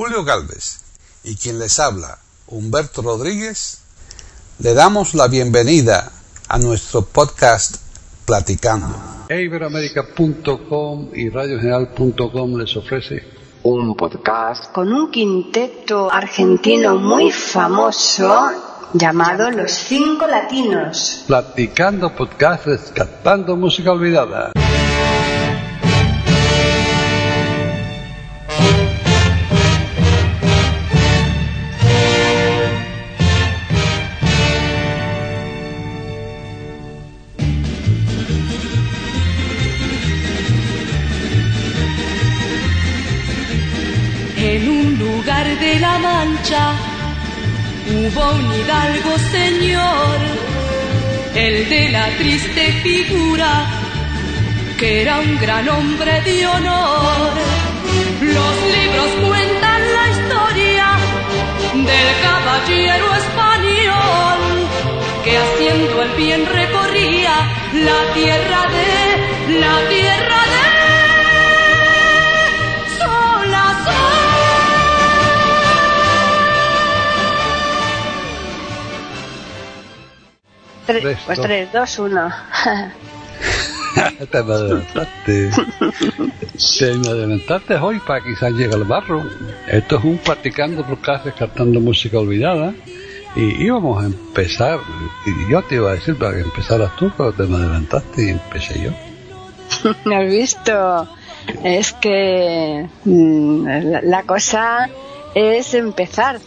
Julio 0.00 0.24
Galvez 0.24 0.80
y 1.24 1.36
quien 1.36 1.58
les 1.58 1.78
habla, 1.78 2.16
Humberto 2.46 3.02
Rodríguez, 3.02 3.82
le 4.58 4.72
damos 4.72 5.12
la 5.12 5.28
bienvenida 5.28 6.10
a 6.48 6.56
nuestro 6.56 7.02
podcast 7.02 7.76
Platicando. 8.24 8.96
Iberoamérica.com 9.28 11.10
y 11.12 11.28
radiogeneral.com 11.28 12.56
les 12.56 12.74
ofrece 12.78 13.22
un 13.62 13.94
podcast 13.94 14.72
con 14.72 14.90
un 14.90 15.10
quinteto 15.10 16.10
argentino 16.10 16.96
muy 16.96 17.30
famoso 17.30 18.52
llamado 18.94 19.50
Los 19.50 19.72
Cinco 19.72 20.26
Latinos. 20.26 21.24
Platicando 21.26 22.16
podcast 22.16 22.64
rescatando 22.64 23.54
música 23.54 23.92
olvidada. 23.92 24.52
De 51.70 51.88
la 51.88 52.08
triste 52.18 52.72
figura, 52.82 53.64
que 54.76 55.02
era 55.02 55.20
un 55.20 55.38
gran 55.38 55.68
hombre 55.68 56.20
de 56.22 56.44
honor. 56.44 57.30
Los 58.20 58.54
libros 58.76 59.10
cuentan 59.28 59.80
la 59.96 60.04
historia 60.14 60.86
del 61.72 62.08
caballero 62.26 63.06
español, 63.22 64.38
que 65.22 65.38
haciendo 65.38 66.02
el 66.02 66.10
bien 66.16 66.44
recorría 66.44 67.34
la 67.72 68.14
tierra 68.14 68.62
de, 68.76 69.60
la 69.60 69.88
tierra 69.88 70.40
de... 70.52 70.69
3, 80.98 81.18
pues 81.26 81.40
3, 81.40 81.72
2, 81.72 81.98
1. 81.98 82.32
Te 84.30 84.42
me 84.42 84.54
adelantaste. 84.54 85.50
Te 86.78 86.94
me 86.94 87.08
adelantaste 87.08 87.74
hoy 87.76 87.98
para 88.00 88.22
quizás 88.22 88.52
llegue 88.52 88.74
al 88.74 88.84
barro. 88.84 89.24
Esto 89.66 89.98
es 89.98 90.04
un 90.04 90.18
practicando 90.18 90.84
por 90.84 90.98
clases 90.98 91.34
cantando 91.34 91.80
música 91.80 92.18
olvidada. 92.18 92.74
Y 93.36 93.64
íbamos 93.64 94.02
a 94.02 94.06
empezar. 94.06 94.80
Y 95.26 95.50
yo 95.50 95.62
te 95.62 95.76
iba 95.76 95.90
a 95.90 95.94
decir 95.94 96.16
para 96.16 96.34
que 96.34 96.40
empezaras 96.40 96.94
tú, 96.96 97.10
pero 97.16 97.32
te 97.32 97.44
me 97.44 97.56
adelantaste 97.56 98.26
y 98.26 98.28
empecé 98.30 98.80
yo. 98.82 98.90
¿Me 100.04 100.16
has 100.16 100.30
visto? 100.30 101.08
Es 101.64 101.92
que 101.92 102.86
mm, 103.04 103.66
la 104.02 104.22
cosa 104.24 104.88
es 105.34 105.74
empezar. 105.74 106.40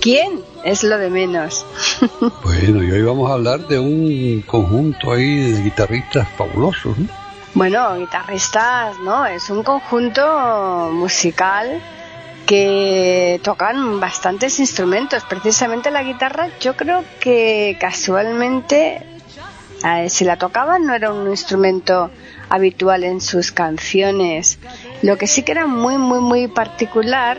¿Quién 0.00 0.40
es 0.66 0.82
lo 0.82 0.98
de 0.98 1.10
menos. 1.10 1.64
Bueno, 2.42 2.82
y 2.82 2.90
hoy 2.90 3.02
vamos 3.02 3.30
a 3.30 3.34
hablar 3.34 3.68
de 3.68 3.78
un 3.78 4.42
conjunto 4.42 5.12
ahí 5.12 5.52
de 5.52 5.62
guitarristas 5.62 6.26
fabulosos. 6.36 6.98
¿no? 6.98 7.06
Bueno, 7.54 7.96
guitarristas, 7.96 8.98
¿no? 8.98 9.26
Es 9.26 9.48
un 9.48 9.62
conjunto 9.62 10.90
musical 10.92 11.80
que 12.46 13.40
tocan 13.44 14.00
bastantes 14.00 14.58
instrumentos. 14.58 15.22
Precisamente 15.28 15.92
la 15.92 16.02
guitarra, 16.02 16.48
yo 16.58 16.76
creo 16.76 17.04
que 17.20 17.76
casualmente, 17.80 19.06
eh, 19.84 20.10
si 20.10 20.24
la 20.24 20.36
tocaban, 20.36 20.84
no 20.84 20.94
era 20.94 21.12
un 21.12 21.30
instrumento 21.30 22.10
habitual 22.48 23.04
en 23.04 23.20
sus 23.20 23.52
canciones. 23.52 24.58
Lo 25.02 25.16
que 25.16 25.28
sí 25.28 25.44
que 25.44 25.52
era 25.52 25.68
muy, 25.68 25.96
muy, 25.96 26.18
muy 26.18 26.48
particular, 26.48 27.38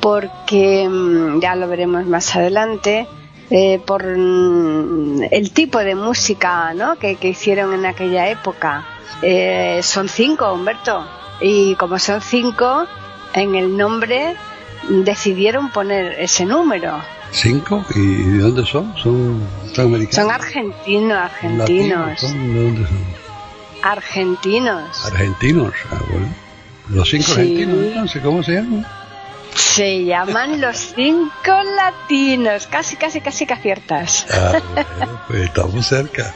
porque 0.00 0.88
mm, 0.88 1.40
ya 1.40 1.54
lo 1.56 1.68
veremos 1.68 2.06
más 2.06 2.34
adelante, 2.36 3.06
eh, 3.50 3.80
por 3.86 4.04
mm, 4.04 5.22
el 5.30 5.50
tipo 5.52 5.78
de 5.78 5.94
música 5.94 6.74
¿no? 6.74 6.98
que, 6.98 7.16
que 7.16 7.28
hicieron 7.28 7.72
en 7.74 7.86
aquella 7.86 8.28
época. 8.28 8.84
Eh, 9.22 9.80
son 9.82 10.08
cinco, 10.08 10.52
Humberto. 10.52 11.04
Y 11.40 11.74
como 11.76 11.98
son 11.98 12.20
cinco, 12.20 12.86
en 13.34 13.54
el 13.54 13.76
nombre 13.76 14.34
decidieron 14.88 15.70
poner 15.70 16.16
ese 16.20 16.44
número. 16.44 16.98
¿Cinco? 17.30 17.84
¿Y 17.94 18.22
de 18.22 18.38
dónde 18.38 18.64
son? 18.64 18.94
¿Son, 18.96 19.40
son 19.74 19.86
americanos? 19.86 20.14
Son 20.14 20.30
argentinos, 20.30 21.18
argentinos, 21.18 22.20
¿Son? 22.20 22.54
¿De 22.54 22.62
dónde 22.62 22.86
son? 22.86 22.98
argentinos. 23.82 25.06
Argentinos. 25.06 25.72
Ah, 25.92 25.98
bueno. 26.10 26.26
Los 26.88 27.10
cinco 27.10 27.24
Sí. 27.26 27.32
argentinos, 27.32 27.76
entonces, 27.84 28.22
¿cómo 28.22 28.42
se 28.42 28.52
llaman? 28.52 28.86
Se 29.78 30.04
llaman 30.04 30.60
los 30.60 30.76
cinco 30.96 31.52
latinos. 31.76 32.66
Casi, 32.66 32.96
casi, 32.96 33.20
casi 33.20 33.46
que 33.46 33.52
aciertas. 33.52 34.26
Ah, 34.28 34.60
bueno, 34.74 35.20
pues 35.28 35.42
estamos 35.44 35.86
cerca. 35.86 36.34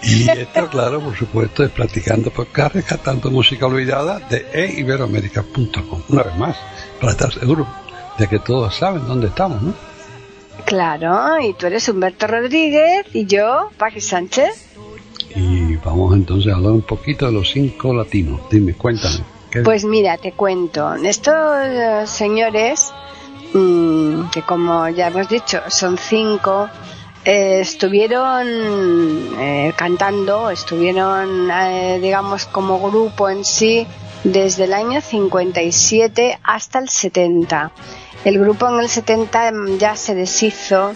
Y 0.00 0.30
esto, 0.30 0.68
claro, 0.70 1.00
por 1.00 1.16
supuesto, 1.16 1.64
es 1.64 1.70
Platicando 1.70 2.30
Podcast, 2.30 2.76
rescatando 2.76 3.32
música 3.32 3.66
olvidada 3.66 4.20
de 4.20 4.46
eiberoamerica.com. 4.52 6.02
Una 6.08 6.22
vez 6.22 6.36
más, 6.36 6.56
para 7.00 7.10
estar 7.10 7.32
seguro 7.32 7.66
de 8.16 8.28
que 8.28 8.38
todos 8.38 8.76
saben 8.76 9.08
dónde 9.08 9.26
estamos, 9.26 9.60
¿no? 9.60 9.74
Claro, 10.64 11.40
y 11.40 11.52
tú 11.54 11.66
eres 11.66 11.88
Humberto 11.88 12.28
Rodríguez 12.28 13.06
y 13.12 13.26
yo, 13.26 13.70
Paqui 13.76 14.00
Sánchez. 14.00 14.68
Y 15.34 15.74
vamos 15.78 16.14
entonces 16.14 16.52
a 16.52 16.54
hablar 16.54 16.70
un 16.70 16.82
poquito 16.82 17.26
de 17.26 17.32
los 17.32 17.50
cinco 17.50 17.92
latinos. 17.92 18.42
Dime, 18.52 18.74
cuéntame. 18.74 19.33
¿Qué- 19.54 19.60
Pues 19.62 19.84
mira, 19.84 20.18
te 20.18 20.32
cuento. 20.32 20.94
Estos 20.94 21.34
eh, 21.64 22.02
señores, 22.06 22.92
mm, 23.54 24.28
que 24.30 24.42
como 24.42 24.88
ya 24.90 25.06
hemos 25.08 25.28
dicho, 25.28 25.60
son 25.68 25.96
cinco, 25.96 26.68
eh, 27.24 27.60
estuvieron 27.60 28.46
eh, 29.38 29.72
cantando, 29.76 30.50
estuvieron, 30.50 31.50
eh, 31.50 31.98
digamos, 32.02 32.44
como 32.46 32.78
grupo 32.80 33.30
en 33.30 33.44
sí, 33.46 33.86
desde 34.24 34.64
el 34.64 34.74
año 34.74 35.00
57 35.00 36.38
hasta 36.42 36.78
el 36.80 36.88
70. 36.88 37.70
El 38.24 38.38
grupo 38.38 38.68
en 38.68 38.80
el 38.80 38.88
70 38.88 39.52
ya 39.78 39.96
se 39.96 40.14
deshizo 40.14 40.94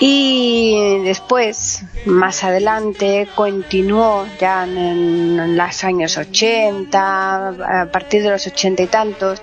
y 0.00 1.00
después, 1.04 1.84
más 2.06 2.44
adelante, 2.44 3.28
continuó 3.34 4.26
ya 4.40 4.64
en, 4.64 5.38
en 5.38 5.56
los 5.56 5.84
años 5.84 6.16
80, 6.16 7.48
a 7.48 7.90
partir 7.92 8.22
de 8.22 8.30
los 8.30 8.46
80 8.46 8.82
y 8.82 8.86
tantos, 8.86 9.42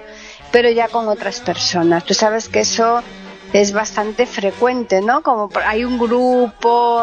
pero 0.52 0.70
ya 0.70 0.88
con 0.88 1.08
otras 1.08 1.40
personas. 1.40 2.04
Tú 2.04 2.14
sabes 2.14 2.50
que 2.50 2.62
eso 2.62 3.02
es 3.54 3.74
bastante 3.74 4.26
frecuente, 4.26 5.02
¿no? 5.02 5.22
Como 5.22 5.50
hay 5.66 5.84
un 5.84 5.98
grupo 5.98 7.02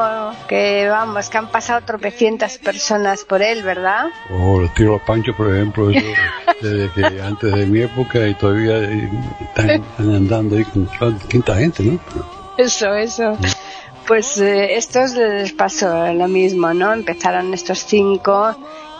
que, 0.49 0.89
vamos, 0.89 1.29
que 1.29 1.39
han 1.39 1.51
pasado 1.51 1.81
tropecientas 1.85 2.59
personas 2.59 3.25
por 3.25 3.43
él, 3.43 3.63
¿verdad? 3.63 4.07
Oh, 4.31 4.61
los 4.61 4.73
tiros 4.75 5.01
Pancho, 5.07 5.35
por 5.37 5.55
ejemplo, 5.55 5.91
eso, 5.91 6.07
desde 6.63 6.91
que 6.93 7.21
antes 7.21 7.53
de 7.53 7.67
mi 7.67 7.81
época 7.81 8.27
y 8.27 8.35
todavía 8.35 8.79
eh, 8.79 9.11
están, 9.41 9.71
están 9.71 10.15
andando 10.15 10.57
ahí 10.57 10.65
con 10.65 11.19
quinta 11.29 11.57
gente, 11.57 11.83
¿no? 11.83 12.36
Eso, 12.57 12.95
eso. 12.95 13.37
Pues 14.07 14.39
eh, 14.39 14.77
estos 14.77 15.15
les 15.15 15.53
pasó 15.53 16.13
lo 16.13 16.29
mismo, 16.29 16.73
¿no? 16.73 16.93
Empezaron 16.93 17.53
estos 17.53 17.81
cinco, 17.81 18.55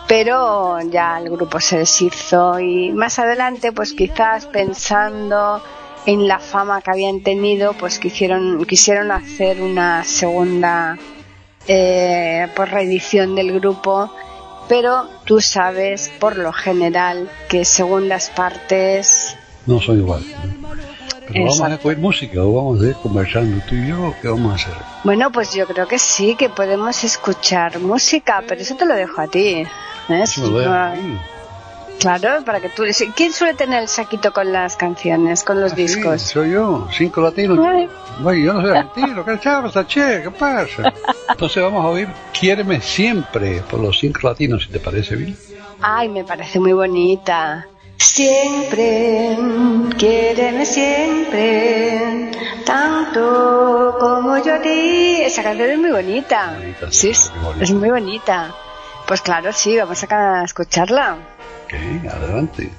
pero 0.07 0.79
ya 0.81 1.17
el 1.19 1.29
grupo 1.29 1.59
se 1.59 1.79
deshizo 1.79 2.59
y 2.59 2.91
más 2.91 3.17
adelante, 3.17 3.71
pues 3.71 3.93
quizás 3.93 4.45
pensando 4.47 5.61
en 6.05 6.27
la 6.27 6.39
fama 6.39 6.81
que 6.81 6.91
habían 6.91 7.21
tenido, 7.21 7.73
pues 7.73 7.99
quisieron, 7.99 8.63
quisieron 8.65 9.11
hacer 9.11 9.61
una 9.61 10.03
segunda 10.03 10.97
eh, 11.67 12.47
pues 12.55 12.71
reedición 12.71 13.35
del 13.35 13.53
grupo, 13.59 14.11
pero 14.69 15.09
tú 15.25 15.41
sabes 15.41 16.09
por 16.19 16.37
lo 16.37 16.53
general 16.53 17.29
que 17.49 17.65
segundas 17.65 18.29
partes 18.29 19.35
No 19.65 19.79
son 19.81 19.99
iguales. 19.99 20.27
¿no? 20.61 20.96
Pero 21.27 21.41
vamos 21.45 21.61
a 21.61 21.65
Exacto. 21.65 21.87
oír 21.89 21.97
música 21.97 22.41
o 22.41 22.53
vamos 22.53 22.81
a 22.81 22.87
ir 22.87 22.95
conversando 22.95 23.61
tú 23.67 23.75
y 23.75 23.87
yo, 23.87 24.13
¿qué 24.21 24.27
vamos 24.29 24.51
a 24.51 24.55
hacer? 24.55 24.73
Bueno, 25.03 25.31
pues 25.31 25.53
yo 25.53 25.65
creo 25.67 25.87
que 25.87 25.99
sí, 25.99 26.35
que 26.35 26.49
podemos 26.49 27.03
escuchar 27.03 27.79
música, 27.79 28.43
pero 28.47 28.61
eso 28.61 28.75
te 28.75 28.85
lo 28.85 28.95
dejo 28.95 29.21
a 29.21 29.27
ti. 29.27 29.65
¿eh? 30.09 30.23
Claro, 31.99 32.43
para 32.45 32.59
que 32.59 32.69
tú... 32.69 32.83
sí, 32.91 33.11
¿Quién 33.15 33.33
suele 33.33 33.55
tener 33.55 33.81
el 33.81 33.87
saquito 33.87 34.31
con 34.31 34.51
las 34.53 34.75
canciones, 34.77 35.43
con 35.43 35.59
los 35.59 35.71
Ah, 35.73 35.75
sí, 35.75 35.81
discos? 35.81 36.21
soy 36.21 36.51
yo, 36.51 36.87
cinco 36.91 37.21
latinos. 37.21 37.57
Ay. 37.59 37.89
Oye, 38.23 38.43
yo 38.43 38.53
no 38.53 38.61
soy 38.61 38.69
argentino, 38.77 39.25
¿qué 39.25 39.37
pasa, 39.37 39.87
che? 39.87 40.21
¿Qué 40.23 40.29
pasa? 40.31 40.93
Entonces 41.29 41.63
vamos 41.63 41.83
a 41.83 41.87
oír 41.89 42.07
Quiéreme 42.39 42.81
siempre 42.81 43.61
por 43.69 43.79
los 43.79 43.97
cinco 43.99 44.19
latinos, 44.27 44.63
si 44.65 44.69
te 44.71 44.79
parece 44.79 45.15
bien. 45.15 45.35
Ay, 45.81 46.07
me 46.09 46.23
parece 46.23 46.59
muy 46.59 46.73
bonita. 46.73 47.67
Siempre 47.97 49.37
quiéreme 49.97 50.65
siempre, 50.65 52.31
tanto 52.65 53.97
como 53.99 54.37
yo 54.43 54.55
a 54.55 54.61
ti. 54.61 55.21
Esa 55.21 55.43
canción 55.43 55.69
es 55.69 55.79
muy 55.79 55.91
bonita. 55.91 56.57
Sí, 56.89 57.09
es, 57.09 57.31
muy 57.31 57.43
bonita. 57.43 57.63
es 57.63 57.71
muy 57.71 57.89
bonita. 57.89 58.55
Pues 59.07 59.21
claro, 59.21 59.51
sí, 59.53 59.77
vamos 59.77 60.03
a 60.09 60.43
escucharla. 60.43 61.17
Ok, 61.65 61.73
adelante. 62.11 62.71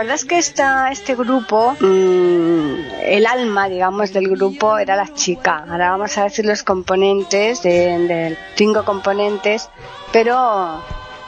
Verdad 0.00 0.14
es 0.14 0.24
que 0.24 0.38
esta, 0.38 0.90
este 0.90 1.14
grupo, 1.14 1.76
mm, 1.78 2.74
el 3.02 3.26
alma, 3.26 3.68
digamos, 3.68 4.14
del 4.14 4.30
grupo 4.30 4.78
era 4.78 4.96
la 4.96 5.12
chica. 5.12 5.66
Ahora 5.68 5.90
vamos 5.90 6.16
a 6.16 6.24
decir 6.24 6.46
los 6.46 6.62
componentes, 6.62 7.62
de, 7.62 8.34
cinco 8.54 8.82
componentes, 8.86 9.68
pero 10.10 10.82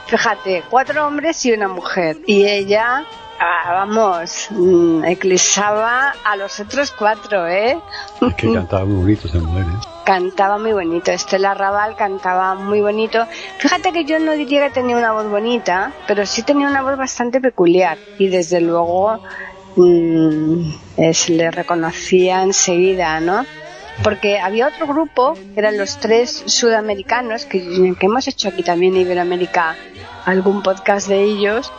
fíjate, 0.07 0.63
cuatro 0.71 1.05
hombres 1.05 1.45
y 1.45 1.51
una 1.51 1.67
mujer. 1.67 2.17
Y 2.25 2.47
ella, 2.47 3.05
ah, 3.39 3.73
vamos, 3.73 4.47
mm, 4.49 5.05
eclipsaba 5.05 6.15
a 6.23 6.35
los 6.35 6.59
otros 6.59 6.89
cuatro, 6.97 7.47
¿eh? 7.47 7.79
Es 8.21 8.33
que 8.33 8.51
cantaba 8.51 8.85
muy 8.85 9.03
bonito 9.03 9.27
esa 9.27 9.37
mujer, 9.37 9.65
¿eh? 9.67 9.92
Cantaba 10.03 10.57
muy 10.57 10.73
bonito, 10.73 11.11
Estela 11.11 11.53
Raval 11.53 11.95
cantaba 11.95 12.55
muy 12.55 12.81
bonito. 12.81 13.25
Fíjate 13.59 13.93
que 13.93 14.03
yo 14.03 14.19
no 14.19 14.33
diría 14.33 14.67
que 14.67 14.73
tenía 14.73 14.97
una 14.97 15.13
voz 15.13 15.29
bonita, 15.29 15.93
pero 16.07 16.25
sí 16.25 16.43
tenía 16.43 16.67
una 16.67 16.81
voz 16.81 16.97
bastante 16.97 17.39
peculiar 17.39 17.97
y 18.17 18.27
desde 18.27 18.59
luego 18.59 19.21
mm, 19.77 20.71
eh, 20.97 21.13
se 21.13 21.33
le 21.33 21.51
reconocía 21.51 22.43
enseguida, 22.43 23.21
¿no? 23.21 23.45
Porque 24.03 24.39
había 24.39 24.67
otro 24.67 24.87
grupo, 24.87 25.35
que 25.35 25.59
eran 25.59 25.77
los 25.77 25.97
tres 25.99 26.43
sudamericanos, 26.47 27.45
que, 27.45 27.95
que 27.97 28.05
hemos 28.05 28.27
hecho 28.27 28.49
aquí 28.49 28.63
también 28.63 28.95
en 28.95 29.01
Iberoamérica 29.01 29.77
algún 30.25 30.63
podcast 30.63 31.07
de 31.07 31.23
ellos. 31.23 31.71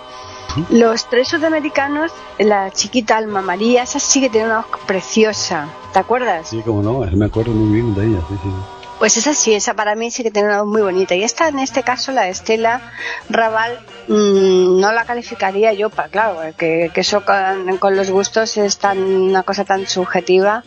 Los 0.71 1.09
tres 1.09 1.29
sudamericanos, 1.29 2.13
la 2.39 2.71
chiquita 2.71 3.17
Alma 3.17 3.43
María, 3.43 3.83
esa 3.83 3.99
sí 3.99 4.21
que 4.21 4.31
tenía 4.31 4.47
una 4.47 4.57
voz 4.59 4.81
preciosa, 4.87 5.69
¿te 5.93 5.99
acuerdas? 5.99 6.49
Sí, 6.49 6.63
como 6.63 6.83
no, 6.83 7.01
me 7.17 7.27
acuerdo 7.27 7.53
muy 7.53 7.81
bien 7.81 7.95
de 7.95 8.07
ella, 8.07 8.19
sí, 8.29 8.35
sí. 8.43 8.51
Pues 8.99 9.17
esa 9.17 9.35
sí, 9.35 9.53
esa 9.53 9.75
para 9.75 9.97
mí 9.97 10.11
sí 10.11 10.23
que 10.23 10.31
tiene 10.31 10.49
una 10.49 10.63
voz 10.63 10.73
muy 10.73 10.83
bonita. 10.83 11.15
Y 11.15 11.25
esta, 11.25 11.49
en 11.49 11.59
este 11.59 11.83
caso, 11.83 12.13
la 12.13 12.23
de 12.23 12.31
Estela 12.31 12.81
Raval, 13.29 13.81
mm, 14.09 14.81
no 14.81 14.93
la 14.93 15.05
calificaría 15.05 15.73
yo, 15.73 15.91
para, 15.91 16.09
claro, 16.09 16.41
que, 16.57 16.91
que 16.95 17.01
eso 17.01 17.25
con, 17.25 17.77
con 17.79 17.97
los 17.97 18.11
gustos 18.11 18.57
es 18.57 18.79
tan, 18.79 18.99
una 18.99 19.43
cosa 19.43 19.65
tan 19.65 19.87
subjetiva, 19.87 20.63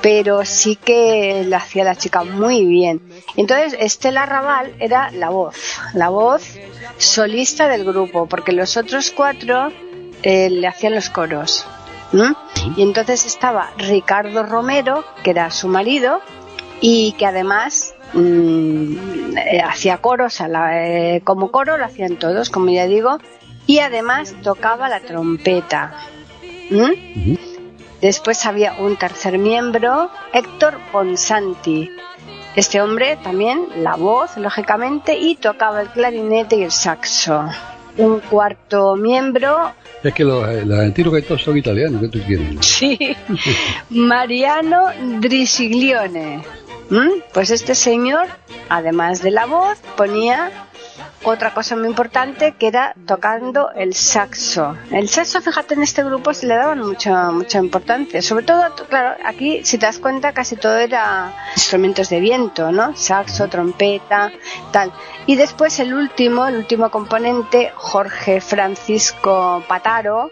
pero 0.00 0.44
sí 0.44 0.76
que 0.76 1.44
la 1.46 1.58
hacía 1.58 1.84
la 1.84 1.96
chica 1.96 2.22
muy 2.24 2.64
bien. 2.66 3.00
Entonces, 3.36 3.76
Estela 3.78 4.26
Raval 4.26 4.74
era 4.78 5.10
la 5.10 5.30
voz, 5.30 5.56
la 5.94 6.08
voz 6.08 6.42
solista 6.98 7.68
del 7.68 7.84
grupo, 7.84 8.26
porque 8.26 8.52
los 8.52 8.76
otros 8.76 9.10
cuatro 9.10 9.70
eh, 10.22 10.50
le 10.50 10.66
hacían 10.66 10.94
los 10.94 11.10
coros. 11.10 11.66
Y 12.76 12.82
entonces 12.82 13.26
estaba 13.26 13.70
Ricardo 13.76 14.42
Romero, 14.42 15.04
que 15.22 15.30
era 15.30 15.50
su 15.50 15.68
marido, 15.68 16.20
y 16.80 17.12
que 17.18 17.26
además 17.26 17.94
mm, 18.14 19.36
eh, 19.36 19.60
hacía 19.62 19.98
coros, 19.98 20.40
a 20.40 20.48
la- 20.48 20.86
eh, 20.86 21.20
como 21.22 21.50
coro 21.50 21.76
lo 21.76 21.84
hacían 21.84 22.16
todos, 22.16 22.50
como 22.50 22.70
ya 22.70 22.86
digo, 22.86 23.18
y 23.66 23.80
además 23.80 24.34
tocaba 24.42 24.88
la 24.88 25.00
trompeta. 25.00 25.94
Después 28.00 28.46
había 28.46 28.74
un 28.74 28.96
tercer 28.96 29.38
miembro, 29.38 30.10
Héctor 30.32 30.78
Ponsanti. 30.92 31.90
Este 32.54 32.80
hombre 32.80 33.18
también, 33.22 33.66
la 33.78 33.96
voz, 33.96 34.36
lógicamente, 34.36 35.16
y 35.18 35.36
tocaba 35.36 35.80
el 35.80 35.88
clarinete 35.88 36.56
y 36.56 36.62
el 36.62 36.70
saxo. 36.70 37.44
Un 37.96 38.20
cuarto 38.20 38.94
miembro, 38.94 39.72
Es 40.04 40.14
que 40.14 40.22
los, 40.24 40.48
eh, 40.48 40.64
los 40.64 41.42
son 41.42 41.56
italianos, 41.58 42.00
¿qué 42.02 42.08
tú 42.08 42.20
quieres? 42.24 42.64
sí, 42.64 43.16
Mariano 43.90 44.86
Drisiglione. 45.20 46.44
¿Mm? 46.90 47.20
Pues 47.34 47.50
este 47.50 47.74
señor, 47.74 48.26
además 48.68 49.20
de 49.22 49.32
la 49.32 49.46
voz, 49.46 49.76
ponía 49.96 50.67
otra 51.24 51.52
cosa 51.52 51.76
muy 51.76 51.88
importante 51.88 52.52
que 52.52 52.68
era 52.68 52.94
tocando 53.06 53.70
el 53.72 53.94
saxo. 53.94 54.76
El 54.90 55.08
saxo, 55.08 55.40
fíjate, 55.40 55.74
en 55.74 55.82
este 55.82 56.02
grupo 56.02 56.32
se 56.34 56.46
le 56.46 56.54
daban 56.54 56.80
mucha, 56.80 57.30
mucha 57.30 57.58
importancia. 57.58 58.22
Sobre 58.22 58.44
todo, 58.44 58.62
claro, 58.88 59.16
aquí, 59.24 59.64
si 59.64 59.78
te 59.78 59.86
das 59.86 59.98
cuenta, 59.98 60.32
casi 60.32 60.56
todo 60.56 60.76
era 60.76 61.34
instrumentos 61.54 62.08
de 62.08 62.20
viento, 62.20 62.72
¿no? 62.72 62.96
Saxo, 62.96 63.48
trompeta, 63.48 64.32
tal. 64.72 64.92
Y 65.26 65.36
después 65.36 65.78
el 65.80 65.94
último, 65.94 66.46
el 66.46 66.56
último 66.56 66.90
componente, 66.90 67.72
Jorge 67.74 68.40
Francisco 68.40 69.62
Pataro, 69.68 70.30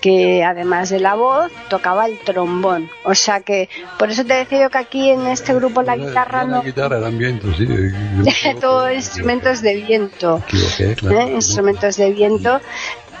que 0.00 0.44
además 0.44 0.90
de 0.90 1.00
la 1.00 1.14
voz 1.14 1.50
tocaba 1.68 2.06
el 2.06 2.18
trombón. 2.20 2.88
O 3.04 3.14
sea 3.14 3.40
que 3.40 3.68
por 3.98 4.10
eso 4.10 4.24
te 4.24 4.34
decía 4.34 4.62
yo 4.62 4.70
que 4.70 4.78
aquí 4.78 5.10
en 5.10 5.26
este 5.26 5.54
grupo 5.54 5.82
la 5.82 5.96
guitarra 5.96 6.44
no. 6.44 6.58
La 6.58 6.62
guitarra 6.62 6.98
eran 6.98 7.18
vientos, 7.18 7.56
sí. 7.56 7.66
Todo 8.60 8.92
instrumentos 8.92 9.62
de 9.62 9.74
viento. 9.76 10.42
¿eh? 10.78 11.32
Instrumentos 11.34 11.96
de 11.96 12.12
viento. 12.12 12.60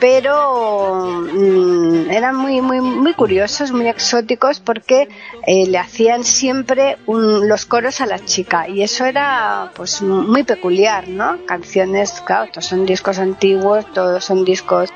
Pero 0.00 1.26
mmm, 1.32 2.08
eran 2.10 2.36
muy, 2.36 2.60
muy, 2.60 2.80
muy 2.80 3.14
curiosos, 3.14 3.72
muy 3.72 3.88
exóticos, 3.88 4.60
porque 4.60 5.08
eh, 5.44 5.66
le 5.66 5.76
hacían 5.76 6.22
siempre 6.22 6.98
un, 7.06 7.48
los 7.48 7.66
coros 7.66 8.00
a 8.00 8.06
la 8.06 8.24
chica 8.24 8.68
y 8.68 8.82
eso 8.82 9.04
era, 9.06 9.72
pues, 9.74 10.00
muy 10.00 10.44
peculiar, 10.44 11.08
¿no? 11.08 11.44
Canciones, 11.46 12.22
claro, 12.24 12.48
todos 12.52 12.66
son 12.66 12.86
discos 12.86 13.18
antiguos, 13.18 13.92
todos 13.92 14.24
son 14.24 14.44
discos 14.44 14.90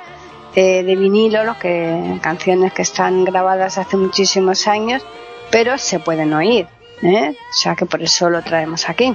de, 0.54 0.82
de 0.82 0.96
vinilo, 0.96 1.44
los 1.44 1.56
que, 1.56 2.18
canciones 2.20 2.72
que 2.72 2.82
están 2.82 3.24
grabadas 3.24 3.78
hace 3.78 3.96
muchísimos 3.96 4.66
años, 4.66 5.02
pero 5.50 5.78
se 5.78 5.98
pueden 5.98 6.32
oír. 6.32 6.66
¿eh? 7.02 7.34
O 7.50 7.54
sea 7.54 7.74
que 7.74 7.86
por 7.86 8.02
eso 8.02 8.30
lo 8.30 8.42
traemos 8.42 8.88
aquí. 8.88 9.14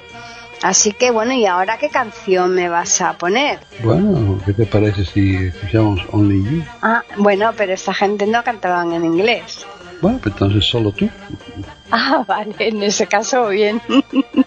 Así 0.63 0.91
que 0.91 1.11
bueno, 1.11 1.33
¿y 1.33 1.45
ahora 1.45 1.77
qué 1.77 1.89
canción 1.89 2.55
me 2.55 2.67
vas 2.67 2.99
a 3.01 3.13
poner? 3.13 3.59
Bueno, 3.83 4.39
¿qué 4.43 4.53
te 4.53 4.65
parece 4.65 5.05
si 5.05 5.35
escuchamos 5.35 6.01
Only 6.11 6.43
You? 6.43 6.63
Ah, 6.81 7.03
bueno, 7.17 7.53
pero 7.55 7.73
esta 7.73 7.93
gente 7.93 8.25
no 8.25 8.43
cantaban 8.43 8.91
en 8.93 9.05
inglés. 9.05 9.65
Bueno, 10.01 10.19
pues 10.21 10.33
entonces 10.33 10.65
solo 10.65 10.91
tú. 10.91 11.09
Ah, 11.91 12.23
vale, 12.27 12.55
en 12.59 12.81
ese 12.81 13.05
caso 13.07 13.49
bien. 13.49 13.81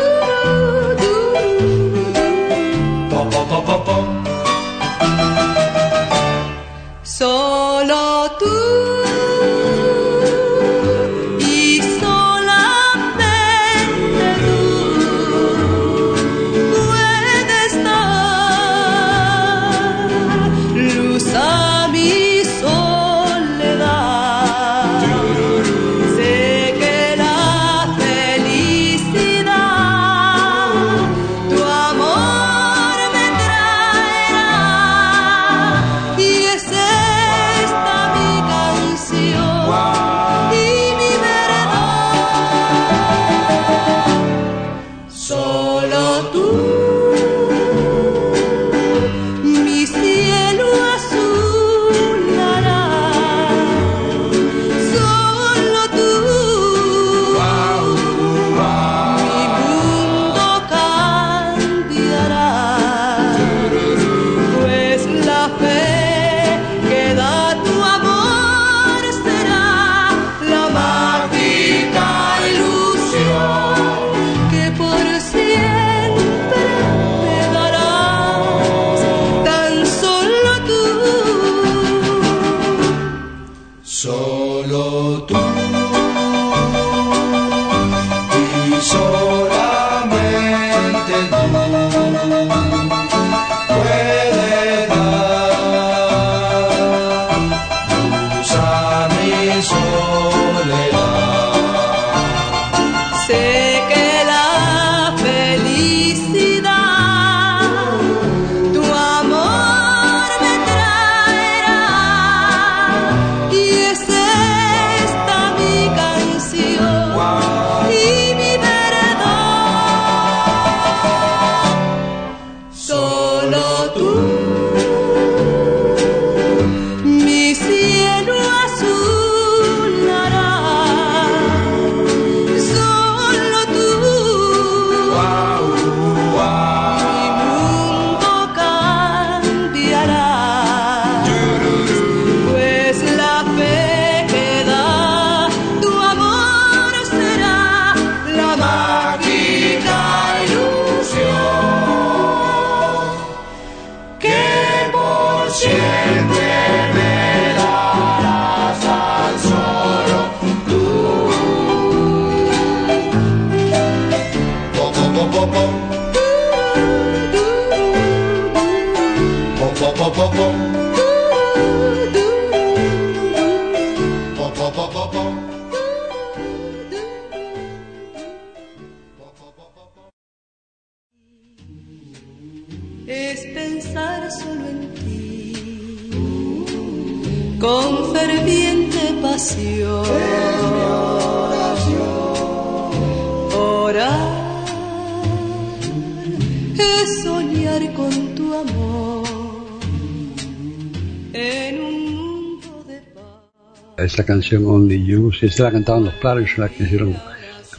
esa 204.03 204.23
canción 204.25 204.65
Only 204.65 205.05
You, 205.05 205.31
si 205.31 205.49
se 205.49 205.63
la 205.63 205.71
cantaban 205.71 206.05
los 206.05 206.13
Platters, 206.15 206.57
la 206.57 206.69
que 206.69 206.83
hicieron 206.83 207.15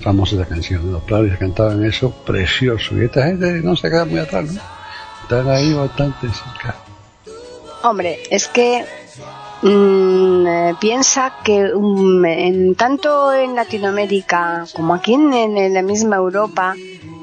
famosa 0.01 0.37
esa 0.37 0.47
canción. 0.47 0.93
Los 0.93 1.03
Platters 1.03 1.39
cantaban 1.39 1.85
eso 1.85 2.11
precioso. 2.11 2.97
Y 2.97 3.05
esta 3.05 3.25
gente 3.25 3.61
no 3.63 3.77
se 3.77 3.89
queda 3.89 4.05
muy 4.05 4.19
atrás, 4.19 4.53
¿no? 4.53 4.61
Están 5.23 5.49
ahí 5.49 5.73
bastante 5.73 6.29
cerca. 6.29 6.77
Hombre, 7.85 8.23
es 8.31 8.49
que 8.49 8.85
mm, 9.63 10.47
eh, 10.47 10.75
piensa 10.81 11.35
que 11.43 11.75
um, 11.75 12.25
en, 12.25 12.75
tanto 12.75 13.33
en 13.33 13.55
Latinoamérica 13.55 14.65
como 14.73 14.95
aquí 14.95 15.15
en, 15.15 15.75
la 15.75 15.83
misma 15.83 16.17
Europa 16.17 16.75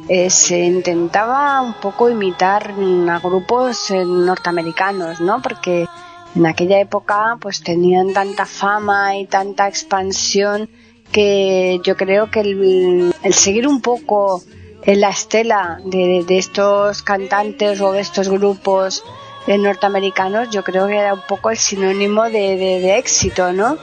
eh, 0.08 0.30
se 0.30 0.60
intentaba 0.60 1.62
un 1.62 1.74
poco 1.76 2.10
imitar 2.10 2.74
a 3.10 3.20
grupos 3.20 3.92
eh, 3.92 4.04
norteamericanos, 4.06 5.22
¿no? 5.22 5.42
Porque 5.42 5.88
en 6.36 6.46
aquella 6.46 6.80
época 6.80 7.38
pues 7.40 7.62
tenían 7.62 8.14
tanta 8.14 8.46
fama 8.46 9.18
y 9.18 9.26
tanta 9.26 9.68
expansión 9.68 10.70
que 11.12 11.80
yo 11.84 11.96
creo 11.98 12.30
que 12.30 12.42
el, 12.42 13.14
el 13.24 13.34
seguir 13.34 13.68
un 13.68 13.82
poco 13.82 14.44
en 14.84 15.02
la 15.02 15.10
estela 15.10 15.80
de, 15.86 16.26
estos 16.30 17.04
cantantes 17.04 17.82
o 17.82 17.92
de 17.92 18.02
estos 18.02 18.30
grupos 18.30 19.04
eh, 19.48 19.58
norteamericanos, 19.58 20.50
yo 20.52 20.64
creo 20.64 20.88
que 20.88 20.98
era 20.98 21.14
un 21.14 21.24
poco 21.28 21.50
el 21.50 21.58
sinónimo 21.58 22.24
de, 22.24 22.56
de, 22.58 22.80
de 22.80 22.98
éxito, 22.98 23.52
¿no? 23.52 23.78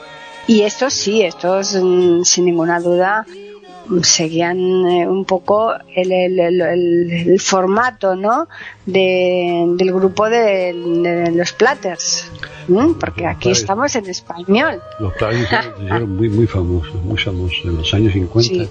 Y 0.47 0.63
estos 0.63 0.95
sí, 0.95 1.23
estos 1.23 1.75
mm, 1.75 2.23
sin 2.23 2.45
ninguna 2.45 2.81
duda 2.81 3.27
seguían 4.03 4.59
eh, 4.87 5.07
un 5.09 5.25
poco 5.25 5.73
el, 5.95 6.13
el, 6.13 6.39
el, 6.41 6.61
el- 6.61 7.41
formato, 7.41 8.15
¿no? 8.17 8.49
De, 8.85 9.65
del 9.77 9.93
grupo 9.93 10.29
de, 10.29 10.73
de 10.73 11.33
los 11.33 11.53
Platters, 11.53 12.31
¿m? 12.69 12.95
porque 13.01 13.27
aquí 13.27 13.51
estamos 13.51 13.95
en 13.97 14.07
español. 14.07 14.81
Los 15.01 15.13
Platters 15.15 15.49
hicieron 15.81 16.17
muy, 16.17 16.29
muy 16.29 16.47
famosos, 16.47 16.95
muy 17.05 17.19
famosos. 17.19 17.61
En 17.65 17.77
los 17.77 17.93
años 17.95 18.13
50, 18.13 18.65
Sí. 18.65 18.71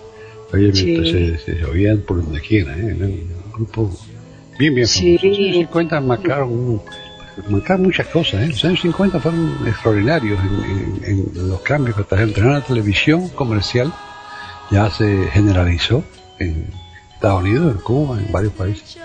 oye, 0.53 0.73
Sí. 0.73 1.11
se, 1.11 1.37
se 1.37 1.65
oían 1.65 1.99
por 2.01 2.23
donde 2.23 2.39
quiera, 2.41 2.77
¿eh? 2.77 2.93
Un 2.93 3.51
grupo 3.53 3.89
bien, 4.59 4.75
bien 4.75 4.87
Sí. 4.87 5.17
famoso. 5.17 5.27
Los 5.27 5.37
años 5.39 5.55
50 5.57 6.01
marcaron, 6.01 6.81
marcaron 7.49 7.83
muchas 7.83 8.07
cosas, 8.07 8.43
¿eh? 8.43 8.47
Los 8.49 8.63
años 8.65 8.81
50 8.81 9.19
fueron 9.19 9.57
extraordinarios 9.67 10.39
en, 10.39 11.03
en- 11.05 11.31
en 11.35 11.49
los 11.49 11.59
cambios 11.61 11.95
que. 11.97 12.03
Trajeron 12.03 12.53
la 12.53 12.61
televisión 12.61 13.27
comercial, 13.29 13.91
ya 14.71 14.89
se 14.89 15.27
generalizó 15.31 16.03
en 16.39 16.67
Estados 17.13 17.43
Unidos, 17.43 17.75
en 17.75 17.81
Cuba, 17.81 18.19
en 18.19 18.31
varios 18.31 18.53
países. 18.53 18.97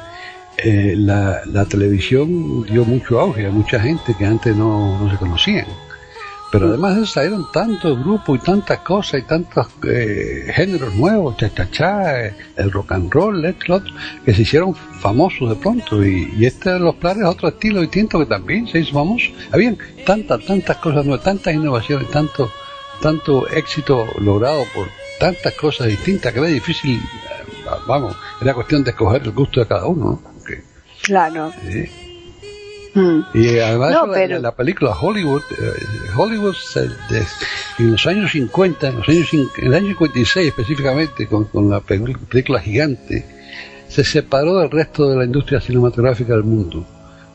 Eh, 0.56 0.94
la, 0.96 1.40
la 1.46 1.64
televisión 1.64 2.64
dio 2.64 2.84
mucho 2.84 3.18
auge 3.18 3.46
a 3.46 3.50
mucha 3.50 3.80
gente 3.80 4.14
que 4.14 4.26
antes 4.26 4.54
no, 4.54 4.98
no 4.98 5.10
se 5.10 5.16
conocían. 5.16 5.66
Pero 6.50 6.66
además 6.66 6.96
de 6.96 7.02
eso 7.02 7.12
salieron 7.12 7.46
tantos 7.52 7.96
grupos 8.02 8.40
y 8.40 8.44
tantas 8.44 8.80
cosas 8.80 9.20
y 9.20 9.22
tantos 9.22 9.68
eh, 9.88 10.50
géneros 10.52 10.92
nuevos, 10.96 11.36
cha-cha-cha, 11.36 12.26
eh, 12.26 12.34
el 12.56 12.72
rock 12.72 12.92
and 12.92 13.12
roll, 13.12 13.44
esto, 13.44 13.78
lo 13.78 13.84
que 14.24 14.34
se 14.34 14.42
hicieron 14.42 14.74
famosos 14.74 15.48
de 15.48 15.54
pronto. 15.54 16.04
Y, 16.04 16.34
y 16.36 16.46
este 16.46 16.70
de 16.70 16.80
los 16.80 16.96
planes 16.96 17.24
otro 17.24 17.48
estilo 17.48 17.80
distinto 17.80 18.18
que 18.18 18.26
también 18.26 18.66
se 18.66 18.80
hizo 18.80 18.92
famoso. 18.92 19.30
Habían 19.52 19.78
tantas, 20.04 20.44
tantas 20.44 20.76
cosas 20.78 21.04
nuevas, 21.06 21.24
tantas 21.24 21.54
innovaciones, 21.54 22.10
tanto, 22.10 22.50
tanto 23.00 23.48
éxito 23.48 24.08
logrado 24.18 24.64
por 24.74 24.88
tantas 25.20 25.52
cosas 25.54 25.86
distintas 25.86 26.32
que 26.32 26.38
era 26.40 26.48
difícil, 26.48 27.00
vamos, 27.86 28.16
era 28.40 28.54
cuestión 28.54 28.82
de 28.82 28.90
escoger 28.90 29.22
el 29.22 29.30
gusto 29.30 29.60
de 29.60 29.66
cada 29.66 29.86
uno. 29.86 30.20
¿no? 30.20 30.32
Claro. 31.02 31.52
Mm. 32.92 33.20
y 33.34 33.58
además 33.60 33.92
No, 33.92 34.06
la, 34.08 34.12
pero- 34.14 34.38
la 34.40 34.54
película 34.56 34.90
Hollywood, 35.00 35.42
eh, 35.52 36.10
Hollywood 36.16 36.54
se- 36.54 36.88
de- 36.88 37.24
en 37.78 37.92
los 37.92 38.04
años 38.08 38.32
50, 38.32 38.88
en 38.88 38.96
los 38.96 39.08
años 39.08 39.28
en 39.32 39.48
el 39.66 39.74
año 39.74 39.86
56 39.88 40.48
específicamente, 40.48 41.28
con, 41.28 41.44
con 41.44 41.70
la 41.70 41.80
pel- 41.80 42.18
película 42.26 42.58
gigante, 42.60 43.24
se 43.88 44.02
separó 44.02 44.58
del 44.58 44.70
resto 44.72 45.08
de 45.08 45.16
la 45.16 45.24
industria 45.24 45.60
cinematográfica 45.60 46.32
del 46.32 46.42
mundo, 46.42 46.84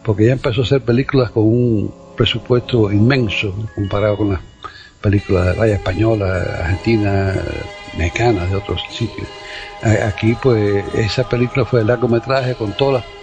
porque 0.04 0.26
ya 0.26 0.34
empezó 0.34 0.60
a 0.62 0.64
hacer 0.66 0.82
películas 0.82 1.32
con 1.32 1.44
un 1.46 1.94
presupuesto 2.18 2.92
inmenso 2.92 3.56
comparado 3.76 4.18
con 4.18 4.32
las 4.32 4.42
películas 5.06 5.46
de 5.46 5.54
raya 5.54 5.76
española, 5.76 6.26
argentina, 6.62 7.36
mexicana, 7.96 8.48
de 8.48 8.56
otros 8.56 8.82
sitios. 8.90 9.28
Aquí, 10.04 10.36
pues, 10.42 10.84
esa 10.96 11.30
película 11.30 11.64
fue 11.64 11.82
de 11.82 11.86
largometraje 11.86 12.56
con 12.56 12.74
todas 12.74 13.04
las 13.04 13.16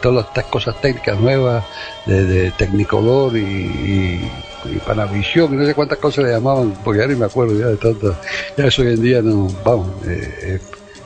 todas 0.00 0.26
estas 0.26 0.44
cosas 0.44 0.80
técnicas 0.80 1.18
nuevas 1.18 1.64
de, 2.06 2.24
de 2.24 2.52
y, 2.60 3.38
y, 3.38 4.30
y 4.64 4.78
Panavisión 4.86 5.52
y 5.52 5.56
no 5.56 5.66
sé 5.66 5.74
cuántas 5.74 5.98
cosas 5.98 6.24
le 6.24 6.30
llamaban 6.30 6.72
porque 6.84 7.00
ya 7.00 7.08
ni 7.08 7.16
me 7.16 7.24
acuerdo 7.24 7.58
ya 7.58 7.66
de 7.66 7.76
tantas 7.76 8.14
ya 8.56 8.66
eso 8.66 8.82
hoy 8.82 8.94
en 8.94 9.02
día 9.02 9.22
no 9.22 9.48
vamos 9.64 9.90
eh, 10.06 10.34
eh, 10.42 10.60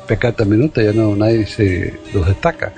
pecata 0.06 0.44
minuta 0.44 0.82
ya 0.82 0.92
no 0.92 1.16
nadie 1.16 1.46
se 1.46 1.98
los 2.12 2.26
destaca 2.26 2.74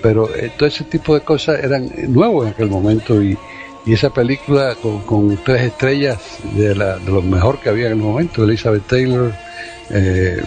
pero 0.00 0.34
eh, 0.34 0.50
todo 0.56 0.66
ese 0.66 0.84
tipo 0.84 1.14
de 1.14 1.20
cosas 1.20 1.62
eran 1.62 1.90
nuevos 2.08 2.46
en 2.46 2.52
aquel 2.54 2.70
momento 2.70 3.22
y, 3.22 3.36
y 3.86 3.94
esa 3.94 4.10
película 4.10 4.74
con, 4.74 5.36
tres 5.44 5.62
estrellas 5.62 6.18
de, 6.54 6.74
la, 6.74 6.98
de 6.98 7.10
lo 7.10 7.22
mejor 7.22 7.60
que 7.60 7.68
había 7.70 7.86
en 7.86 7.92
el 7.92 7.98
momento 7.98 8.44
Elizabeth 8.44 8.86
Taylor 8.86 9.32
eh, 9.90 10.42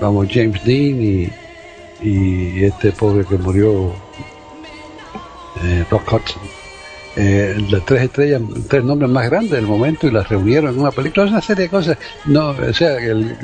vamos 0.00 0.26
James 0.30 0.64
Dean 0.64 1.30
y 2.02 2.64
este 2.64 2.92
pobre 2.92 3.24
que 3.24 3.36
murió, 3.38 3.94
eh, 5.62 5.84
Rock 5.90 6.12
Hudson. 6.12 6.42
Eh, 7.18 7.56
las 7.70 7.84
tres 7.86 8.02
estrellas, 8.02 8.42
tres 8.68 8.84
nombres 8.84 9.10
más 9.10 9.30
grandes 9.30 9.52
del 9.52 9.66
momento 9.66 10.06
y 10.06 10.10
las 10.10 10.28
reunieron 10.28 10.74
en 10.74 10.80
una 10.80 10.90
película, 10.90 11.24
es 11.24 11.32
una 11.32 11.40
serie 11.40 11.64
de 11.64 11.70
cosas. 11.70 11.96
No, 12.26 12.50
o 12.50 12.72
sea, 12.74 12.98
el, 12.98 13.36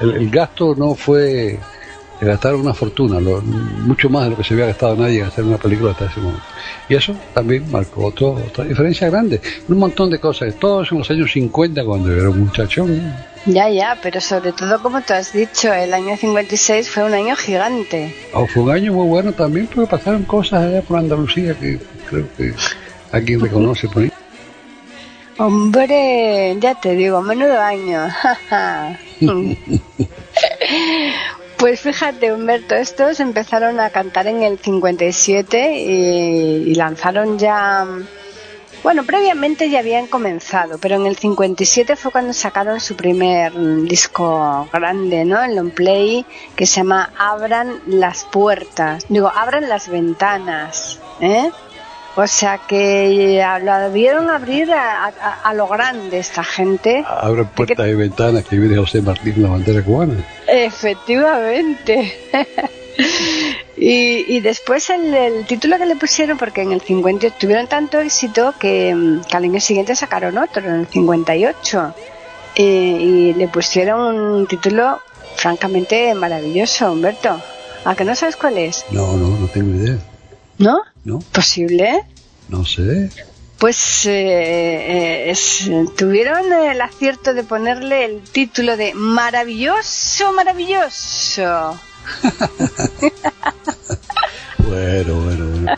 el 0.00 0.30
gasto 0.30 0.76
no 0.76 0.94
fue 0.94 1.58
de 2.20 2.26
gastar 2.26 2.54
una 2.54 2.72
fortuna, 2.72 3.20
lo- 3.20 3.42
mucho 3.42 4.08
más 4.08 4.24
de 4.24 4.30
lo 4.30 4.36
que 4.36 4.44
se 4.44 4.54
había 4.54 4.66
gastado 4.66 4.96
nadie 4.96 5.20
en 5.20 5.26
hacer 5.26 5.44
una 5.44 5.58
película 5.58 5.90
hasta 5.92 6.06
ese 6.06 6.20
momento. 6.20 6.42
Y 6.88 6.94
eso 6.94 7.14
también 7.34 7.70
marcó 7.70 8.06
otro, 8.06 8.30
otra 8.32 8.64
diferencia 8.64 9.08
grande. 9.10 9.40
Un 9.68 9.78
montón 9.78 10.10
de 10.10 10.18
cosas, 10.18 10.54
todos 10.58 10.90
en 10.92 10.98
los 10.98 11.10
años 11.10 11.30
50 11.32 11.84
cuando 11.84 12.08
yo 12.08 12.16
era 12.20 12.30
un 12.30 12.40
muchachón. 12.40 13.12
Ya, 13.44 13.68
ya, 13.68 13.96
pero 14.02 14.20
sobre 14.20 14.52
todo, 14.52 14.82
como 14.82 15.00
tú 15.02 15.12
has 15.12 15.32
dicho, 15.32 15.72
el 15.72 15.94
año 15.94 16.16
56 16.16 16.90
fue 16.90 17.04
un 17.04 17.14
año 17.14 17.36
gigante. 17.36 18.12
Oh, 18.32 18.46
fue 18.46 18.62
un 18.64 18.70
año 18.72 18.92
muy 18.92 19.06
bueno 19.06 19.32
también 19.32 19.68
porque 19.72 19.88
pasaron 19.90 20.24
cosas 20.24 20.64
allá 20.64 20.82
por 20.82 20.98
Andalucía 20.98 21.54
que 21.54 21.78
creo 22.08 22.26
que 22.36 22.52
alguien 23.12 23.40
reconoce 23.40 23.88
por 23.88 24.02
ahí. 24.02 24.10
Hombre, 25.38 26.56
ya 26.60 26.74
te 26.80 26.94
digo, 26.96 27.20
menudo 27.22 27.60
año. 27.60 28.08
pues 31.66 31.80
fíjate, 31.80 32.32
Humberto, 32.32 32.76
estos 32.76 33.18
empezaron 33.18 33.80
a 33.80 33.90
cantar 33.90 34.28
en 34.28 34.44
el 34.44 34.56
57 34.56 35.80
y, 35.80 36.70
y 36.70 36.74
lanzaron 36.76 37.40
ya... 37.40 37.84
Bueno, 38.84 39.02
previamente 39.02 39.68
ya 39.68 39.80
habían 39.80 40.06
comenzado, 40.06 40.78
pero 40.78 40.94
en 40.94 41.06
el 41.06 41.16
57 41.16 41.96
fue 41.96 42.12
cuando 42.12 42.32
sacaron 42.34 42.78
su 42.78 42.94
primer 42.94 43.52
disco 43.82 44.68
grande, 44.72 45.24
¿no? 45.24 45.42
El 45.42 45.56
long 45.56 45.72
play 45.72 46.24
que 46.54 46.66
se 46.66 46.76
llama 46.76 47.12
Abran 47.18 47.80
las 47.88 48.22
puertas. 48.26 49.04
Digo, 49.08 49.26
abran 49.34 49.68
las 49.68 49.88
ventanas, 49.88 51.00
¿eh? 51.18 51.50
O 52.18 52.26
sea 52.26 52.58
que 52.66 53.38
eh, 53.40 53.44
lo 53.62 53.92
vieron 53.92 54.30
abrir 54.30 54.72
a, 54.72 55.04
a- 55.06 55.40
a 55.44 55.52
lo 55.54 55.68
grande 55.68 56.18
esta 56.18 56.42
gente. 56.42 57.04
Abren 57.06 57.46
puertas 57.48 57.86
y 57.86 57.94
ventanas 57.94 58.44
que 58.44 58.56
viene 58.56 58.76
José 58.76 59.02
Martín 59.02 59.42
la 59.42 59.50
bandera 59.50 59.82
cubana. 59.82 60.14
Efectivamente. 60.46 62.16
y, 63.76 64.34
y 64.34 64.40
después 64.40 64.88
el, 64.90 65.12
el 65.14 65.46
título 65.46 65.76
que 65.78 65.86
le 65.86 65.96
pusieron, 65.96 66.38
porque 66.38 66.62
en 66.62 66.72
el 66.72 66.80
58 66.80 67.36
tuvieron 67.38 67.66
tanto 67.66 68.00
éxito 68.00 68.54
que, 68.58 68.94
mm, 68.94 69.24
que 69.24 69.36
al 69.36 69.44
año 69.44 69.60
siguiente 69.60 69.94
sacaron 69.94 70.38
otro, 70.38 70.62
en 70.66 70.74
el 70.80 70.86
58. 70.86 71.94
Y, 72.56 72.62
y 72.62 73.34
le 73.34 73.48
pusieron 73.48 74.18
un 74.18 74.46
título 74.46 75.00
francamente 75.36 76.14
maravilloso, 76.14 76.90
Humberto. 76.92 77.38
¿A 77.84 77.94
que 77.94 78.04
no 78.04 78.14
sabes 78.16 78.36
cuál 78.36 78.56
es? 78.56 78.84
No, 78.90 79.12
no, 79.18 79.28
no 79.36 79.46
tengo 79.48 79.76
idea. 79.76 79.98
¿No? 80.58 80.80
No, 81.04 81.20
¿Posible? 81.32 82.02
no 82.48 82.64
sé. 82.64 83.10
Pues 83.58 84.04
eh, 84.06 84.10
eh, 85.26 85.30
es- 85.30 85.70
tuvieron 85.96 86.52
el 86.52 86.80
acierto 86.80 87.32
de 87.34 87.42
ponerle 87.42 88.04
el 88.04 88.20
título 88.30 88.76
de 88.76 88.92
Maravilloso, 88.94 90.32
maravilloso. 90.32 91.76
Bueno, 94.58 95.14
bueno, 95.22 95.46
bueno. 95.46 95.74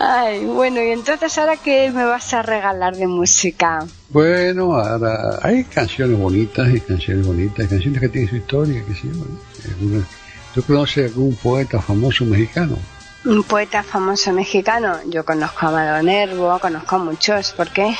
Ay, 0.00 0.44
bueno, 0.46 0.82
y 0.82 0.90
entonces 0.90 1.36
ahora 1.38 1.56
qué 1.62 1.90
me 1.90 2.04
vas 2.04 2.32
a 2.32 2.42
regalar 2.42 2.96
de 2.96 3.06
música? 3.06 3.86
Bueno, 4.08 4.74
ahora 4.74 5.38
hay 5.42 5.64
canciones 5.64 6.18
bonitas 6.18 6.68
y 6.74 6.80
canciones 6.80 7.26
bonitas, 7.26 7.68
canciones 7.68 8.00
que 8.00 8.08
tienen 8.08 8.30
su 8.30 8.36
historia, 8.36 8.82
que 8.86 8.94
sí, 8.94 9.08
bueno, 9.08 9.38
algunas- 9.68 10.08
¿Tú 10.54 10.62
conoces 10.62 11.10
algún 11.12 11.34
poeta 11.36 11.80
famoso 11.80 12.24
mexicano? 12.24 12.76
Un 13.24 13.42
poeta 13.44 13.82
famoso 13.82 14.32
mexicano. 14.32 14.96
Yo 15.06 15.24
conozco 15.24 15.66
a 15.66 15.68
Amado 15.68 16.02
Nervo, 16.02 16.58
conozco 16.58 16.96
a 16.96 16.98
muchos. 16.98 17.52
¿Por 17.52 17.68
qué? 17.68 17.94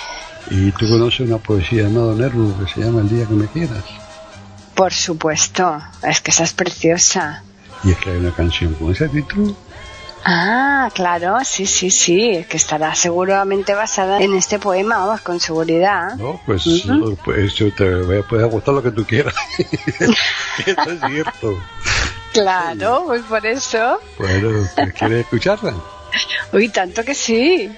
Y 0.51 0.73
tú 0.73 0.89
conoces 0.89 1.21
una 1.21 1.39
poesía 1.39 1.83
de 1.83 1.89
Amado 1.89 2.15
Nervo 2.15 2.55
que 2.59 2.73
se 2.73 2.81
llama 2.81 3.03
El 3.03 3.09
día 3.09 3.27
que 3.27 3.35
me 3.35 3.47
quieras. 3.47 3.85
Por 4.75 4.93
supuesto. 4.93 5.81
Es 6.03 6.21
que 6.21 6.31
esa 6.31 6.45
es 6.45 6.55
preciosa. 6.55 7.45
Y 7.85 7.91
es 7.93 7.99
que 7.99 8.11
hay 8.11 8.17
una 8.17 8.33
canción 8.33 8.75
con 8.75 8.93
ese 8.93 9.09
título. 9.09 9.55
Ah, 10.25 10.91
claro, 10.95 11.39
sí, 11.45 11.65
sí, 11.65 11.91
sí, 11.91 12.45
que 12.49 12.59
estará 12.59 12.95
seguramente 12.95 13.75
basada 13.75 14.21
en 14.21 14.35
este 14.35 14.59
poema, 14.59 14.99
vamos, 14.99 15.23
con 15.23 15.41
seguridad. 15.41 16.15
No, 16.17 16.41
pues, 16.45 16.67
uh 16.67 17.17
pues 17.25 17.55
yo 17.55 17.73
te 17.73 18.23
puede 18.25 18.45
gustar 18.45 18.75
lo 18.75 18.83
que 18.83 18.91
tú 18.91 19.07
quieras. 19.07 19.35
Eso 20.67 20.91
es 20.91 21.01
cierto. 21.09 21.59
Claro, 22.33 23.05
pues 23.07 23.23
por 23.23 23.45
eso. 23.45 24.01
Bueno, 24.19 24.69
¿quieres 24.99 25.21
escucharla? 25.21 25.75
Uy, 26.53 26.69
tanto 26.69 27.05
que 27.05 27.15
sí. 27.15 27.77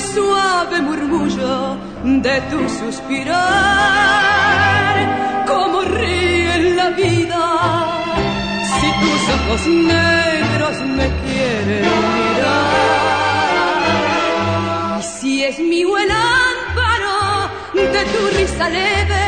El 0.00 0.14
suave 0.14 0.80
murmullo 0.82 1.76
de 2.04 2.40
tu 2.50 2.58
suspirar. 2.80 3.36
Como 5.46 5.82
ríe 5.82 6.74
la 6.74 6.88
vida 6.90 7.42
si 8.72 8.88
tus 9.02 9.22
ojos 9.36 9.62
negros 9.66 10.76
me 10.96 11.06
quieren 11.22 11.86
mirar. 12.14 12.70
Y 14.98 15.02
si 15.02 15.32
es 15.44 15.58
mi 15.58 15.82
buen 15.84 16.10
amparo 16.10 17.18
de 17.74 18.02
tu 18.12 18.20
risa 18.36 18.68
leve 18.68 19.24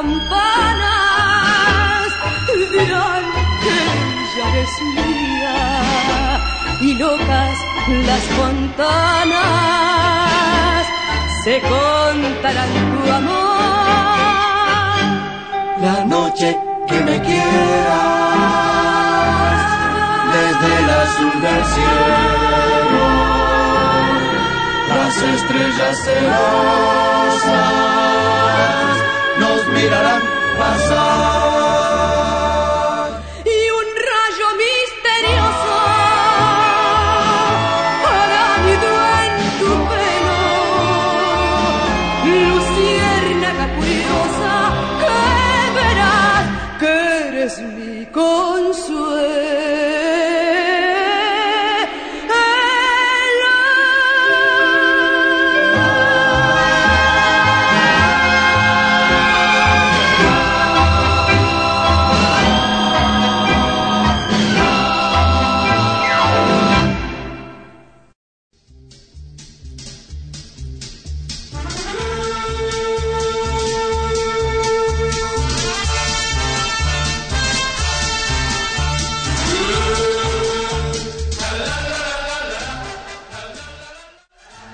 campanas 0.00 0.80
dirán 2.72 3.24
que 3.62 3.74
ella 4.20 4.46
es 4.62 4.72
mía 4.96 5.58
y 6.80 6.88
locas 6.94 7.56
las 8.08 8.24
fontanas 8.38 9.40
se 11.44 11.54
contarán 11.60 12.72
tu 12.92 13.00
amor. 13.12 13.60
La 15.86 15.98
noche 16.06 16.48
que 16.88 16.98
me 17.00 17.16
quieras 17.20 18.20
desde 20.34 20.68
el 20.80 20.88
azul 21.04 21.36
del 21.46 21.62
cielo, 21.74 23.04
las 24.88 25.14
estrellas 25.34 25.94
celosas 26.04 27.80
mirarán 29.80 30.22
pasar. 30.58 31.59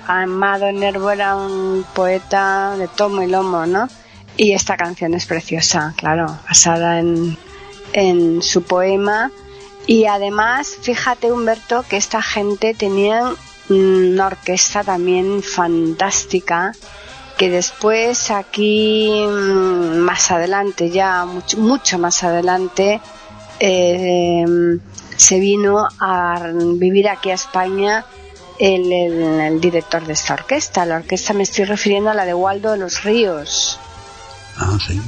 Amado 0.07 0.71
Nervo 0.71 1.11
era 1.11 1.35
un 1.35 1.85
poeta 1.93 2.75
de 2.77 2.87
tomo 2.87 3.21
y 3.21 3.27
lomo, 3.27 3.65
¿no? 3.65 3.87
Y 4.35 4.53
esta 4.53 4.77
canción 4.77 5.13
es 5.13 5.25
preciosa, 5.25 5.93
claro, 5.97 6.25
basada 6.47 6.99
en, 6.99 7.37
en 7.93 8.41
su 8.41 8.63
poema. 8.63 9.31
Y 9.85 10.05
además, 10.05 10.77
fíjate, 10.81 11.31
Humberto, 11.31 11.83
que 11.89 11.97
esta 11.97 12.21
gente 12.21 12.73
tenía 12.73 13.33
una 13.69 14.27
orquesta 14.27 14.83
también 14.83 15.43
fantástica 15.43 16.73
que 17.37 17.49
después 17.49 18.31
aquí 18.31 19.11
mm, 19.25 19.97
más 19.97 20.31
adelante 20.31 20.89
ya 20.89 21.25
mucho, 21.25 21.57
mucho 21.59 21.99
más 21.99 22.23
adelante 22.23 22.99
eh, 23.59 24.45
se 25.15 25.39
vino 25.39 25.87
a 25.99 26.51
vivir 26.75 27.07
aquí 27.09 27.29
a 27.29 27.35
España 27.35 28.05
el, 28.59 28.91
el, 28.91 29.21
el 29.39 29.61
director 29.61 30.05
de 30.05 30.13
esta 30.13 30.33
orquesta 30.35 30.85
la 30.85 30.95
orquesta 30.97 31.33
me 31.33 31.43
estoy 31.43 31.65
refiriendo 31.65 32.09
a 32.09 32.13
la 32.13 32.25
de 32.25 32.33
Waldo 32.33 32.71
de 32.71 32.77
los 32.77 33.03
Ríos 33.03 33.79
Ah, 34.59 34.75
sí. 34.87 34.99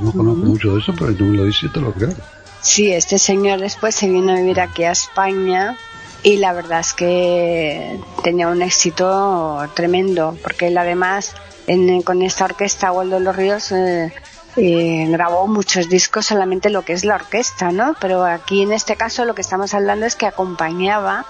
No 0.00 0.12
conozco 0.12 0.44
mucho 0.44 0.74
de 0.74 0.80
eso, 0.80 0.92
pero 0.98 1.14
tú 1.14 1.24
me 1.24 1.38
lo 1.38 1.44
dices 1.44 1.72
te 1.72 1.80
lo 1.80 1.90
creo. 1.94 2.12
Sí, 2.60 2.92
este 2.92 3.18
señor 3.18 3.60
después 3.60 3.94
se 3.94 4.10
vino 4.10 4.32
a 4.32 4.36
vivir 4.36 4.60
aquí 4.60 4.84
a 4.84 4.90
España 4.92 5.74
y 6.22 6.36
la 6.36 6.52
verdad 6.52 6.80
es 6.80 6.92
que 6.92 7.98
tenía 8.22 8.48
un 8.48 8.60
éxito 8.60 9.66
tremendo, 9.74 10.36
porque 10.42 10.66
él 10.66 10.76
además 10.76 11.32
en- 11.66 12.02
con 12.02 12.20
esta 12.20 12.44
orquesta 12.44 12.92
Waldo 12.92 13.16
de 13.18 13.22
los 13.24 13.36
Ríos 13.36 13.72
eh, 13.72 14.12
eh, 14.56 15.06
grabó 15.08 15.46
muchos 15.46 15.88
discos 15.88 16.26
solamente 16.26 16.68
lo 16.68 16.82
que 16.82 16.92
es 16.92 17.06
la 17.06 17.14
orquesta, 17.14 17.70
¿no? 17.72 17.96
Pero 18.00 18.26
aquí 18.26 18.60
en 18.60 18.72
este 18.72 18.96
caso 18.96 19.24
lo 19.24 19.34
que 19.34 19.40
estamos 19.40 19.72
hablando 19.72 20.04
es 20.04 20.14
que 20.14 20.26
acompañaba 20.26 21.24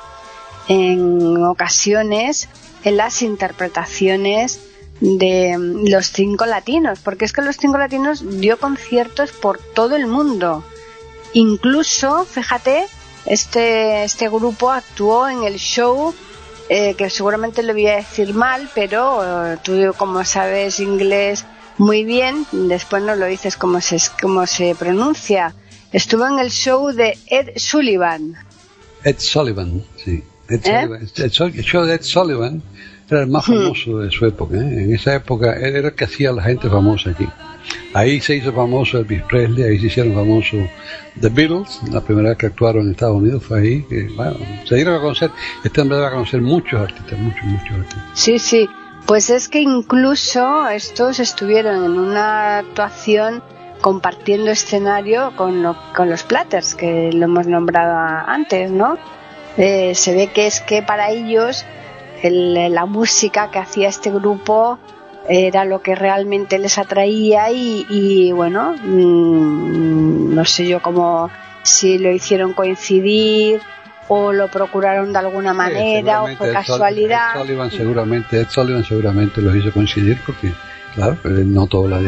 en 0.68 1.44
ocasiones 1.44 2.48
en 2.84 2.96
las 2.96 3.22
interpretaciones 3.22 4.60
de 5.00 5.56
mm, 5.56 5.88
los 5.88 6.10
cinco 6.12 6.46
latinos, 6.46 7.00
porque 7.00 7.24
es 7.24 7.32
que 7.32 7.42
los 7.42 7.56
cinco 7.56 7.78
latinos 7.78 8.40
dio 8.40 8.58
conciertos 8.58 9.32
por 9.32 9.58
todo 9.58 9.96
el 9.96 10.06
mundo. 10.06 10.64
Incluso, 11.32 12.24
fíjate, 12.24 12.86
este, 13.26 14.04
este 14.04 14.28
grupo 14.28 14.70
actuó 14.70 15.28
en 15.28 15.44
el 15.44 15.56
show, 15.56 16.14
eh, 16.68 16.94
que 16.94 17.10
seguramente 17.10 17.62
lo 17.62 17.72
voy 17.72 17.86
a 17.86 17.96
decir 17.96 18.34
mal, 18.34 18.70
pero 18.74 19.52
eh, 19.52 19.58
tú 19.62 19.94
como 19.96 20.24
sabes 20.24 20.80
inglés 20.80 21.44
muy 21.78 22.04
bien, 22.04 22.46
después 22.50 23.02
nos 23.02 23.18
lo 23.18 23.26
dices 23.26 23.56
cómo 23.56 23.80
se, 23.80 23.98
cómo 24.20 24.46
se 24.46 24.74
pronuncia. 24.74 25.54
estuvo 25.92 26.26
en 26.26 26.38
el 26.38 26.50
show 26.50 26.90
de 26.92 27.16
Ed 27.26 27.50
Sullivan. 27.56 28.34
Ed 29.04 29.16
Sullivan, 29.18 29.84
sí. 29.96 30.24
Ed 30.48 30.60
¿Eh? 30.64 30.80
Sullivan. 30.82 31.00
El 31.02 31.62
show- 31.64 31.84
de 31.84 31.94
Ed 31.94 32.02
Sullivan 32.02 32.62
era 33.10 33.22
el 33.22 33.28
más 33.28 33.46
famoso 33.46 33.98
de 33.98 34.10
su 34.10 34.26
época. 34.26 34.56
¿eh? 34.56 34.60
En 34.84 34.94
esa 34.94 35.14
época 35.14 35.52
él 35.54 35.76
era 35.76 35.88
el 35.88 35.94
que 35.94 36.04
hacía 36.04 36.30
a 36.30 36.32
la 36.32 36.42
gente 36.42 36.68
famosa 36.68 37.10
aquí. 37.10 37.26
Ahí 37.94 38.20
se 38.20 38.36
hizo 38.36 38.52
famoso 38.52 38.98
Elvis 38.98 39.22
Presley, 39.28 39.64
ahí 39.64 39.78
se 39.78 39.86
hicieron 39.86 40.14
famosos 40.14 40.60
The 41.20 41.28
Beatles, 41.28 41.80
la 41.90 42.00
primera 42.00 42.30
vez 42.30 42.38
que 42.38 42.46
actuaron 42.46 42.84
en 42.86 42.90
Estados 42.92 43.16
Unidos 43.16 43.42
fue 43.44 43.60
ahí. 43.60 43.82
Que, 43.88 44.08
bueno, 44.14 44.36
se 44.66 44.74
dieron 44.76 44.94
a 44.94 45.00
conocer, 45.00 45.30
este 45.64 45.80
hombre 45.80 45.96
daba 45.98 46.08
a 46.08 46.12
conocer 46.12 46.40
muchos 46.40 46.80
artistas, 46.80 47.18
muchos, 47.18 47.44
muchos 47.44 47.70
artistas. 47.70 48.04
Sí, 48.14 48.38
sí. 48.38 48.68
Pues 49.06 49.30
es 49.30 49.48
que 49.48 49.60
incluso 49.60 50.68
estos 50.68 51.18
estuvieron 51.18 51.82
en 51.84 51.92
una 51.98 52.58
actuación 52.58 53.42
compartiendo 53.80 54.50
escenario 54.50 55.32
con, 55.36 55.62
lo- 55.62 55.76
con 55.96 56.10
los 56.10 56.22
Platters, 56.24 56.74
que 56.74 57.10
lo 57.12 57.24
hemos 57.24 57.46
nombrado 57.46 57.96
antes, 58.26 58.70
¿no? 58.70 58.98
Eh, 59.58 59.94
se 59.94 60.14
ve 60.14 60.28
que 60.28 60.46
es 60.46 60.60
que 60.60 60.82
para 60.82 61.10
ellos 61.10 61.64
el- 62.22 62.72
la 62.72 62.86
música 62.86 63.50
que 63.50 63.58
hacía 63.58 63.88
este 63.88 64.10
grupo 64.10 64.78
era 65.28 65.64
lo 65.66 65.82
que 65.82 65.94
realmente 65.94 66.58
les 66.58 66.78
atraía 66.78 67.50
y, 67.50 67.84
y, 67.90 68.32
bueno, 68.32 68.74
mm, 68.82 70.34
no 70.34 70.44
sé 70.44 70.66
yo 70.66 70.80
cómo 70.80 71.28
si 71.62 71.98
lo 71.98 72.10
hicieron 72.10 72.54
coincidir 72.54 73.60
o 74.08 74.32
lo 74.32 74.48
procuraron 74.48 75.12
de 75.12 75.18
alguna 75.18 75.52
manera 75.52 76.22
o 76.22 76.28
Sul- 76.28 76.52
casualidad. 76.52 77.34
Ed 77.36 77.40
Sullivan 77.42 77.70
seguramente, 77.70 78.40
Ed 78.40 78.46
Sullivan 78.48 78.84
seguramente 78.84 79.42
los 79.42 79.54
hizo 79.54 79.70
coincidir 79.72 80.18
porque, 80.24 80.52
claro, 80.94 81.18
no 81.24 81.66
todos 81.66 81.90
la 81.90 81.98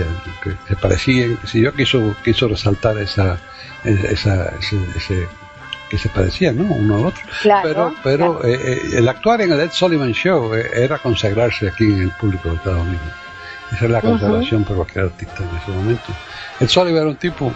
que 0.43 0.53
se 0.67 0.77
parecían, 0.77 1.37
si 1.45 1.61
yo 1.61 1.73
quiso, 1.75 2.17
quiso 2.25 2.49
resaltar 2.49 2.97
esa, 2.99 3.39
esa, 3.85 4.49
ese, 4.59 4.79
ese- 4.97 5.29
que 5.91 5.99
se 5.99 6.09
parecían, 6.09 6.57
¿no? 6.57 6.73
Uno 6.73 6.97
al 6.97 7.07
otro. 7.07 7.23
Claro, 7.43 7.69
pero, 7.69 7.95
pero 8.03 8.45
eh, 8.45 8.59
eh, 8.63 8.81
el 8.95 9.09
actuar 9.09 9.41
en 9.43 9.53
el 9.53 9.61
Ed 9.61 9.73
Sullivan 9.73 10.13
Show 10.13 10.55
eh, 10.55 10.71
era 10.73 10.99
consagrarse 10.99 11.69
aquí 11.69 11.85
en 11.85 12.03
el 12.03 12.11
público 12.13 12.49
de 12.49 12.55
Estados 12.57 12.83
Unidos. 12.87 13.03
Esa 13.73 13.85
es 13.85 13.91
la 13.91 14.01
consagración 14.01 14.65
para 14.65 14.77
cualquier 14.77 15.05
artista 15.07 15.43
en 15.43 15.57
ese 15.57 15.71
momento. 15.73 16.13
Ed 16.61 16.69
Sullivan 16.69 17.03
era 17.03 17.11
un 17.11 17.17
tipo 17.17 17.53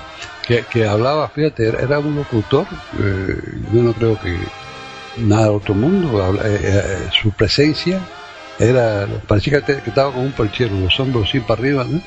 que, 0.46 0.64
que 0.70 0.86
hablaba, 0.86 1.28
fíjate, 1.28 1.66
era, 1.68 1.98
un 2.00 2.16
locutor, 2.16 2.66
eh, 2.98 3.36
yo 3.72 3.82
no 3.82 3.92
creo 3.92 4.18
que 4.20 4.36
nada 5.18 5.44
de 5.44 5.50
otro 5.50 5.74
mundo, 5.74 6.22
habla- 6.22 6.42
eh, 6.46 6.60
eh, 6.62 7.08
su 7.12 7.30
presencia 7.30 8.00
era, 8.58 9.06
parecía 9.26 9.60
que, 9.62 9.72
estaba 9.86 10.12
como 10.12 10.24
un 10.24 10.32
perchero, 10.32 10.76
los 10.76 10.98
hombros 11.00 11.28
así 11.28 11.40
para 11.40 11.60
arriba, 11.60 11.84
¿no? 11.88 12.00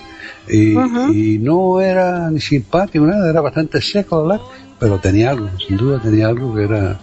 Y, 0.50 0.76
Ujú. 0.76 1.14
y 1.14 1.40
no 1.40 1.82
era 1.82 2.30
ni 2.30 2.40
simpático, 2.40 3.06
nada, 3.06 3.30
era 3.30 3.42
bastante 3.42 3.82
seco 3.82 4.18
hablar, 4.18 4.42
pero 4.80 4.98
tenía 5.00 5.32
algo, 5.32 5.50
sin 5.66 5.78
duda 5.78 6.00
tenía 6.00 6.28
algo 6.28 6.54
que 6.56 6.64
era, 6.64 6.98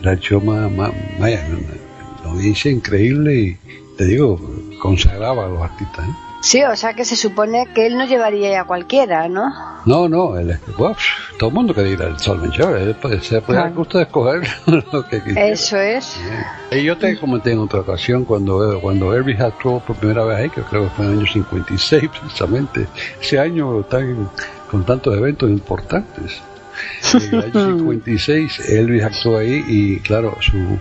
era 0.00 0.12
el 0.12 0.20
show 0.20 0.40
más, 0.40 0.70
más, 0.72 0.90
vaya, 1.18 1.44
una, 1.48 1.58
una 2.22 2.30
audiencia 2.32 2.70
increíble 2.70 3.34
y, 3.34 3.58
te 3.96 4.04
digo, 4.04 4.40
consagraba 4.80 5.46
a 5.46 5.48
los 5.48 5.62
artistas, 5.62 6.08
¿eh? 6.08 6.12
Sí, 6.40 6.62
o 6.62 6.76
sea 6.76 6.94
que 6.94 7.04
se 7.04 7.16
supone 7.16 7.66
que 7.74 7.84
él 7.88 7.98
no 7.98 8.06
llevaría 8.06 8.60
a 8.60 8.64
cualquiera, 8.64 9.28
¿no? 9.28 9.52
No, 9.86 10.08
no, 10.08 10.38
él, 10.38 10.56
bueno, 10.78 10.94
todo 11.36 11.48
el 11.48 11.54
mundo 11.56 11.74
quería 11.74 11.92
ir 11.94 12.02
al 12.02 12.16
Solven 12.20 12.52
Show, 12.52 12.76
él 12.76 12.94
puede- 12.94 13.20
se 13.20 13.40
puede 13.42 13.58
dar 13.58 13.72
gusto 13.72 13.98
de 13.98 14.04
escoger 14.04 14.48
lo 14.92 15.04
que 15.08 15.18
quisiera. 15.20 15.46
Eso 15.48 15.76
es. 15.78 16.16
Y 16.70 16.84
yo 16.84 16.96
te 16.96 17.18
comenté 17.18 17.50
en 17.50 17.58
otra 17.58 17.80
ocasión 17.80 18.24
cuando, 18.24 18.78
cuando 18.80 19.12
Elvis 19.16 19.40
actuó 19.40 19.80
por 19.80 19.96
primera 19.96 20.22
vez 20.24 20.38
ahí, 20.38 20.50
que 20.50 20.62
creo 20.62 20.84
que 20.84 20.90
fue 20.90 21.06
en 21.06 21.12
el 21.14 21.18
año 21.18 21.26
56 21.32 22.08
precisamente. 22.08 22.86
Ese 23.20 23.40
año 23.40 23.82
tan, 23.82 24.28
con 24.70 24.84
tantos 24.86 25.16
eventos 25.16 25.50
importantes. 25.50 26.40
En 27.14 27.34
el 27.34 27.40
año 27.44 27.78
56 27.78 28.60
Elvis 28.70 29.02
actuó 29.04 29.38
ahí 29.38 29.64
y 29.66 30.00
claro, 30.00 30.36
su 30.40 30.78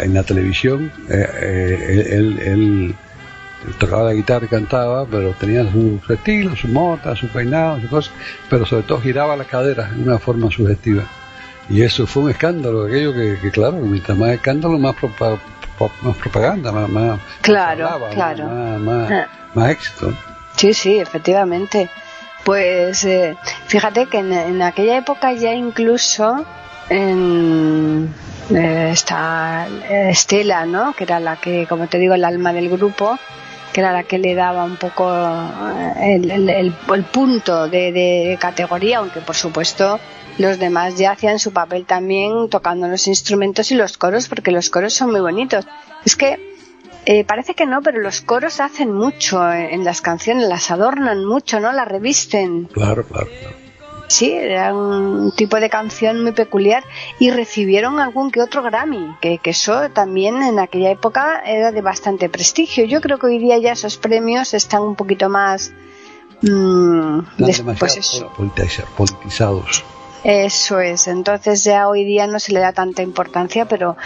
en 0.00 0.12
la 0.14 0.22
televisión 0.22 0.92
eh, 1.08 1.26
eh, 1.42 2.06
él, 2.12 2.38
él- 2.38 2.38
él 2.42 2.94
tocaba 3.78 4.04
la 4.04 4.12
guitarra 4.14 4.46
y 4.46 4.48
cantaba, 4.48 5.06
pero 5.06 5.32
tenía 5.38 5.62
su, 5.70 6.00
su 6.06 6.12
estilo, 6.12 6.54
su 6.56 6.68
mota, 6.68 7.14
su 7.16 7.28
peinado, 7.28 7.80
su 7.80 7.88
cosa, 7.88 8.10
pero 8.48 8.64
sobre 8.66 8.82
todo 8.84 9.00
giraba 9.00 9.36
la 9.36 9.44
cadera 9.44 9.90
de 9.90 10.02
una 10.02 10.18
forma 10.18 10.50
sugestiva. 10.50 11.04
Y 11.68 11.82
eso 11.82 12.06
fue 12.06 12.24
un 12.24 12.30
escándalo, 12.30 12.86
aquello 12.86 13.12
que, 13.12 13.38
que, 13.40 13.50
claro, 13.50 13.76
mientras 13.76 14.16
más 14.18 14.30
escándalo, 14.30 14.78
más, 14.78 14.94
propa- 14.96 15.38
pro- 15.78 15.92
más 16.02 16.16
propaganda, 16.16 16.72
más, 16.72 16.88
más 16.88 17.20
Claro, 17.42 17.86
hablaba, 17.86 18.10
claro. 18.10 18.44
más, 18.48 18.80
más, 18.80 19.26
más 19.54 19.70
éxito. 19.70 20.12
Sí, 20.56 20.74
sí, 20.74 20.98
efectivamente. 20.98 21.88
Pues 22.50 23.04
eh, 23.04 23.36
fíjate 23.68 24.06
que 24.06 24.18
en, 24.18 24.60
aquella 24.60 24.96
época 24.96 25.32
ya 25.34 25.54
incluso 25.54 26.44
en 26.88 28.12
eh, 28.52 28.92
eh, 28.92 30.08
Estela, 30.10 30.66
¿no? 30.66 30.92
Que 30.94 31.04
era 31.04 31.20
la 31.20 31.36
que, 31.36 31.68
como 31.68 31.86
te 31.86 31.98
digo, 31.98 32.14
el 32.14 32.24
alma 32.24 32.52
del 32.52 32.68
grupo, 32.68 33.16
que 33.72 33.82
era 33.82 33.92
la 33.92 34.02
que 34.02 34.18
le 34.18 34.34
daba 34.34 34.64
un 34.64 34.78
poco 34.78 35.08
eh, 36.00 36.20
el, 36.88 37.04
punto 37.12 37.68
de 37.68 38.36
categoría, 38.40 38.98
aunque 38.98 39.20
por 39.20 39.36
supuesto 39.36 40.00
los 40.38 40.58
demás 40.58 40.98
ya 40.98 41.12
hacían 41.12 41.38
su 41.38 41.52
papel 41.52 41.86
también 41.86 42.48
tocando 42.50 42.88
los 42.88 43.06
instrumentos 43.06 43.70
y 43.70 43.76
los 43.76 43.96
coros, 43.96 44.26
porque 44.26 44.50
los 44.50 44.70
coros 44.70 44.92
son 44.92 45.12
muy 45.12 45.20
bonitos. 45.20 45.68
Es 46.04 46.16
que 46.16 46.49
eh, 47.06 47.24
parece 47.24 47.54
que 47.54 47.66
no, 47.66 47.82
pero 47.82 48.00
los 48.00 48.20
coros 48.20 48.60
hacen 48.60 48.92
mucho 48.92 49.50
en, 49.52 49.74
en 49.74 49.84
las 49.84 50.00
canciones, 50.00 50.48
las 50.48 50.70
adornan 50.70 51.24
mucho, 51.24 51.60
¿no? 51.60 51.72
Las 51.72 51.88
revisten. 51.88 52.64
Claro, 52.66 53.04
claro, 53.04 53.26
claro. 53.40 53.56
Sí, 54.08 54.32
era 54.32 54.74
un 54.74 55.32
tipo 55.36 55.60
de 55.60 55.70
canción 55.70 56.20
muy 56.22 56.32
peculiar 56.32 56.82
y 57.20 57.30
recibieron 57.30 58.00
algún 58.00 58.32
que 58.32 58.42
otro 58.42 58.60
Grammy, 58.62 59.14
que, 59.20 59.38
que 59.38 59.50
eso 59.50 59.88
también 59.90 60.42
en 60.42 60.58
aquella 60.58 60.90
época 60.90 61.42
era 61.46 61.70
de 61.70 61.80
bastante 61.80 62.28
prestigio. 62.28 62.84
Yo 62.86 63.00
creo 63.00 63.18
que 63.20 63.26
hoy 63.26 63.38
día 63.38 63.56
ya 63.58 63.70
esos 63.72 63.98
premios 63.98 64.52
están 64.52 64.82
un 64.82 64.96
poquito 64.96 65.28
más... 65.28 65.72
mm, 66.42 67.20
des- 67.38 67.62
pues 67.78 67.96
eso, 67.98 68.32
politiza- 68.36 68.84
politizados. 68.96 69.84
Eso 70.24 70.80
es, 70.80 71.06
entonces 71.08 71.64
ya 71.64 71.88
hoy 71.88 72.04
día 72.04 72.26
no 72.26 72.38
se 72.38 72.52
le 72.52 72.60
da 72.60 72.72
tanta 72.72 73.02
importancia, 73.02 73.64
pero 73.66 73.96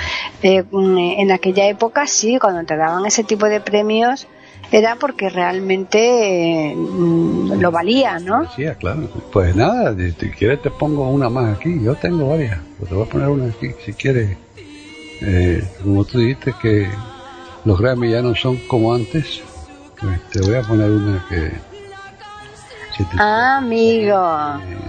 eh, 0.42 0.62
mm, 0.70 0.98
en 1.18 1.32
aquella 1.32 1.66
época 1.68 2.06
sí, 2.06 2.38
cuando 2.38 2.64
te 2.64 2.76
daban 2.76 3.04
ese 3.06 3.24
tipo 3.24 3.46
de 3.46 3.60
premios 3.60 4.26
era 4.72 4.96
porque 4.96 5.28
realmente 5.28 6.70
eh, 6.70 6.76
mm, 6.76 7.60
lo 7.60 7.70
valía, 7.70 8.18
¿no? 8.20 8.44
Sí, 8.48 8.64
claro. 8.78 9.08
Pues 9.30 9.54
nada, 9.54 9.94
si 9.96 10.12
si 10.12 10.30
quieres 10.30 10.62
te 10.62 10.70
pongo 10.70 11.08
una 11.10 11.28
más 11.28 11.56
aquí. 11.56 11.80
Yo 11.82 11.94
tengo 11.96 12.28
varias. 12.28 12.60
Pues 12.78 12.88
te 12.88 12.94
voy 12.94 13.04
a 13.04 13.08
poner 13.08 13.28
una 13.28 13.46
aquí, 13.50 13.74
si 13.84 13.92
quieres. 13.92 14.36
Eh, 15.20 15.68
como 15.82 16.04
tú 16.04 16.18
dijiste 16.18 16.54
que 16.54 16.96
los 17.64 17.78
Grammy 17.80 18.10
ya 18.10 18.22
no 18.22 18.34
son 18.34 18.58
como 18.66 18.92
antes, 18.94 19.42
pues 20.00 20.20
te 20.30 20.40
voy 20.40 20.56
a 20.56 20.62
poner 20.62 20.90
una 20.90 21.22
que... 21.28 21.60
si 22.96 23.04
te- 23.04 23.16
Ah, 23.18 23.58
amigo. 23.58 24.16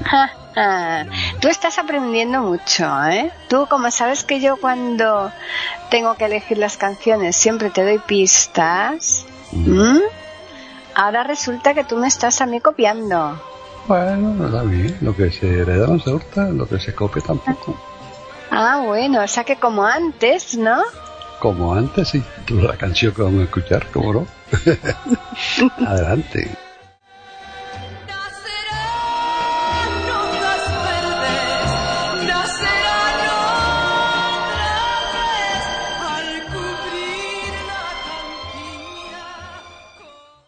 Ja, 0.03 0.31
ja. 0.55 1.05
Tú 1.39 1.47
estás 1.47 1.77
aprendiendo 1.77 2.41
mucho, 2.41 2.85
¿eh? 3.05 3.31
Tú, 3.47 3.67
como 3.69 3.91
sabes 3.91 4.23
que 4.23 4.39
yo 4.39 4.57
cuando 4.57 5.31
tengo 5.89 6.15
que 6.15 6.25
elegir 6.25 6.57
las 6.57 6.77
canciones 6.77 7.35
siempre 7.35 7.69
te 7.69 7.83
doy 7.83 7.99
pistas, 7.99 9.25
ahora 10.95 11.23
resulta 11.23 11.73
que 11.73 11.83
tú 11.83 11.97
me 11.97 12.07
estás 12.07 12.41
a 12.41 12.45
mí 12.45 12.59
copiando. 12.59 13.39
Bueno, 13.87 14.33
no 14.33 14.47
está 14.47 14.63
bien. 14.63 14.97
Lo 15.01 15.15
que 15.15 15.31
se 15.31 15.59
hereda 15.59 15.87
no 15.87 15.99
se 15.99 16.09
hurta, 16.09 16.49
lo 16.49 16.67
que 16.67 16.79
se 16.79 16.95
copia 16.95 17.21
tampoco. 17.21 17.77
Ah, 18.49 18.81
bueno, 18.85 19.23
o 19.23 19.27
sea 19.27 19.43
que 19.43 19.57
como 19.57 19.85
antes, 19.85 20.57
¿no? 20.57 20.81
Como 21.39 21.73
antes, 21.73 22.09
sí. 22.09 22.23
La 22.49 22.77
canción 22.77 23.13
que 23.13 23.21
vamos 23.21 23.41
a 23.41 23.43
escuchar, 23.43 23.87
¿cómo 23.91 24.13
no? 24.13 24.27
Adelante. 25.87 26.64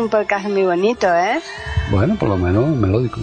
un 0.00 0.08
podcast 0.08 0.48
muy 0.48 0.62
bonito, 0.62 1.06
¿eh? 1.14 1.40
Bueno, 1.90 2.16
por 2.16 2.28
lo 2.28 2.36
menos 2.36 2.68
melódico. 2.68 3.20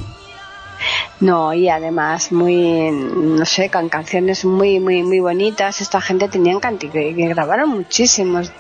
No, 1.19 1.53
y 1.53 1.69
además 1.69 2.31
muy, 2.31 2.91
no 2.91 3.45
sé, 3.45 3.71
con 3.71 3.89
canciones 3.89 4.45
muy, 4.45 4.79
muy, 4.79 5.01
muy 5.01 5.19
bonitas. 5.19 5.81
Esta 5.81 5.99
gente 5.99 6.27
tenían 6.27 6.59
que, 6.59 6.89
que 6.89 7.27
grabaron 7.27 7.69
muchísimos 7.69 8.51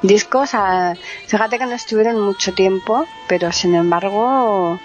discos. 0.00 0.54
A, 0.54 0.94
fíjate 1.26 1.58
que 1.58 1.66
no 1.66 1.74
estuvieron 1.74 2.18
mucho 2.20 2.54
tiempo, 2.54 3.04
pero 3.28 3.52
sin 3.52 3.74
embargo, 3.74 4.78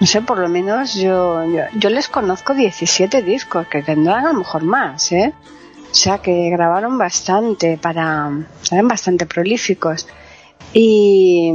no 0.00 0.06
sé, 0.06 0.22
por 0.22 0.38
lo 0.38 0.48
menos 0.48 0.94
yo, 0.94 1.44
yo, 1.44 1.64
yo 1.74 1.90
les 1.90 2.08
conozco 2.08 2.54
17 2.54 3.22
discos, 3.22 3.66
que 3.66 3.82
tendrán 3.82 4.24
a 4.24 4.32
lo 4.32 4.38
mejor 4.38 4.62
más, 4.62 5.12
¿eh? 5.12 5.34
O 5.90 5.94
sea 5.94 6.18
que 6.18 6.48
grabaron 6.50 6.96
bastante 6.96 7.76
para, 7.76 8.30
eran 8.70 8.88
bastante 8.88 9.26
prolíficos. 9.26 10.06
Y, 10.72 11.52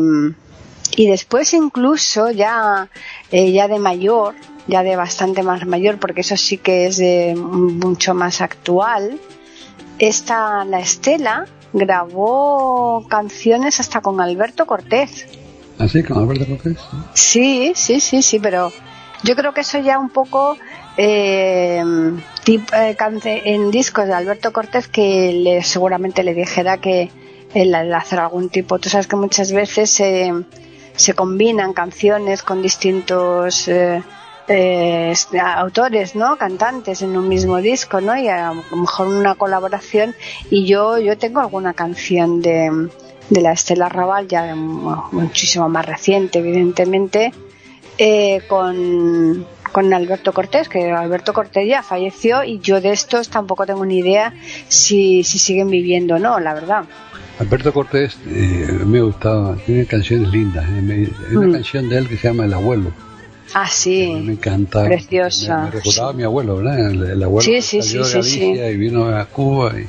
y 0.95 1.07
después 1.07 1.53
incluso 1.53 2.29
ya, 2.31 2.89
eh, 3.31 3.51
ya 3.51 3.67
de 3.67 3.79
mayor, 3.79 4.35
ya 4.67 4.83
de 4.83 4.95
bastante 4.95 5.43
más 5.43 5.65
mayor, 5.65 5.99
porque 5.99 6.21
eso 6.21 6.37
sí 6.37 6.57
que 6.57 6.85
es 6.87 6.97
de 6.97 7.35
mucho 7.35 8.13
más 8.13 8.41
actual, 8.41 9.19
esta, 9.99 10.65
la 10.65 10.79
Estela 10.79 11.47
grabó 11.73 13.07
canciones 13.09 13.79
hasta 13.79 14.01
con 14.01 14.21
Alberto 14.21 14.65
Cortés. 14.65 15.25
¿Ah, 15.79 15.87
sí? 15.87 16.03
¿Con 16.03 16.17
Alberto 16.17 16.45
Cortés? 16.47 16.77
Sí, 17.13 17.73
sí, 17.75 17.99
sí, 17.99 18.21
sí, 18.21 18.39
pero 18.39 18.71
yo 19.23 19.35
creo 19.35 19.53
que 19.53 19.61
eso 19.61 19.79
ya 19.79 19.97
un 19.97 20.09
poco 20.09 20.57
eh, 20.97 21.83
tip, 22.43 22.69
eh, 22.73 22.95
en 23.45 23.71
discos 23.71 24.05
de 24.05 24.13
Alberto 24.13 24.53
Cortés 24.53 24.87
que 24.87 25.33
le, 25.33 25.63
seguramente 25.63 26.23
le 26.23 26.35
dijera 26.35 26.77
que 26.77 27.09
el, 27.55 27.73
el 27.73 27.93
hacer 27.93 28.19
algún 28.19 28.49
tipo, 28.49 28.77
tú 28.77 28.89
sabes 28.89 29.07
que 29.07 29.15
muchas 29.15 29.51
veces 29.51 29.89
se, 29.89 30.31
se 30.95 31.13
combinan 31.13 31.73
canciones 31.73 32.43
con 32.43 32.61
distintos 32.61 33.67
eh, 33.67 34.03
eh, 34.47 35.13
autores, 35.41 36.15
¿no? 36.15 36.37
Cantantes 36.37 37.01
en 37.01 37.17
un 37.17 37.27
mismo 37.29 37.57
disco, 37.57 38.01
¿no? 38.01 38.17
Y 38.17 38.27
a 38.27 38.53
lo 38.53 38.77
mejor 38.77 39.07
una 39.07 39.35
colaboración. 39.35 40.15
Y 40.49 40.65
yo, 40.65 40.97
yo 40.99 41.17
tengo 41.17 41.39
alguna 41.39 41.73
canción 41.73 42.41
de, 42.41 42.89
de 43.29 43.41
la 43.41 43.53
Estela 43.53 43.89
Raval, 43.89 44.27
ya 44.27 44.53
muchísimo 44.55 45.69
más 45.69 45.85
reciente, 45.85 46.39
evidentemente, 46.39 47.33
eh, 47.97 48.41
con, 48.47 49.45
con 49.71 49.93
Alberto 49.93 50.33
Cortés, 50.33 50.67
que 50.67 50.91
Alberto 50.91 51.33
Cortés 51.33 51.67
ya 51.67 51.81
falleció 51.83 52.43
y 52.43 52.59
yo 52.59 52.81
de 52.81 52.91
estos 52.91 53.29
tampoco 53.29 53.65
tengo 53.65 53.85
ni 53.85 53.99
idea 53.99 54.33
si, 54.67 55.23
si 55.23 55.39
siguen 55.39 55.69
viviendo 55.69 56.15
o 56.15 56.19
no, 56.19 56.39
la 56.39 56.53
verdad. 56.53 56.85
Alberto 57.39 57.73
Cortés 57.73 58.17
eh, 58.27 58.67
me 58.85 59.01
gustaba, 59.01 59.55
tiene 59.65 59.85
canciones 59.85 60.31
lindas. 60.31 60.65
Eh, 60.69 61.09
hay 61.29 61.35
una 61.35 61.47
mm. 61.47 61.51
canción 61.53 61.89
de 61.89 61.97
él 61.97 62.07
que 62.07 62.17
se 62.17 62.27
llama 62.27 62.45
El 62.45 62.53
Abuelo. 62.53 62.91
Ah, 63.53 63.67
sí. 63.67 64.21
Me 64.23 64.33
encanta. 64.33 64.85
Preciosa. 64.85 65.57
Me, 65.57 65.65
me 65.65 65.71
recordaba 65.71 66.09
a 66.09 66.13
mi 66.13 66.23
abuelo, 66.23 66.57
¿verdad? 66.57 66.91
El, 66.91 67.03
el 67.03 67.23
abuelo 67.23 67.41
sí, 67.41 67.61
sí, 67.61 67.81
salió 67.81 68.05
de 68.05 68.13
Galicia 68.13 68.71
y 68.71 68.77
vino 68.77 69.05
a 69.05 69.25
Cuba 69.25 69.73
y 69.73 69.87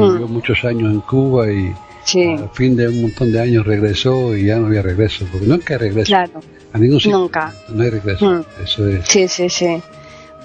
vivió 0.00 0.28
mm. 0.28 0.32
muchos 0.32 0.64
años 0.64 0.92
en 0.92 1.00
Cuba 1.00 1.50
y 1.50 1.74
al 2.18 2.50
fin 2.50 2.76
de 2.76 2.88
un 2.88 3.02
montón 3.02 3.32
de 3.32 3.40
años 3.40 3.66
regresó 3.66 4.36
y 4.36 4.46
ya 4.46 4.56
no 4.58 4.66
había 4.66 4.82
regreso, 4.82 5.26
porque 5.30 5.46
nunca 5.46 5.74
hay 5.74 5.80
regreso. 5.80 6.06
Claro. 6.06 6.40
A 6.72 6.78
ningún 6.78 7.00
sitio. 7.00 7.18
Nunca. 7.18 7.52
No 7.68 7.82
hay 7.82 7.90
regreso. 7.90 8.26
Mm. 8.26 8.44
Eso 8.64 8.88
es. 8.88 9.06
Sí, 9.06 9.28
sí, 9.28 9.48
sí. 9.48 9.82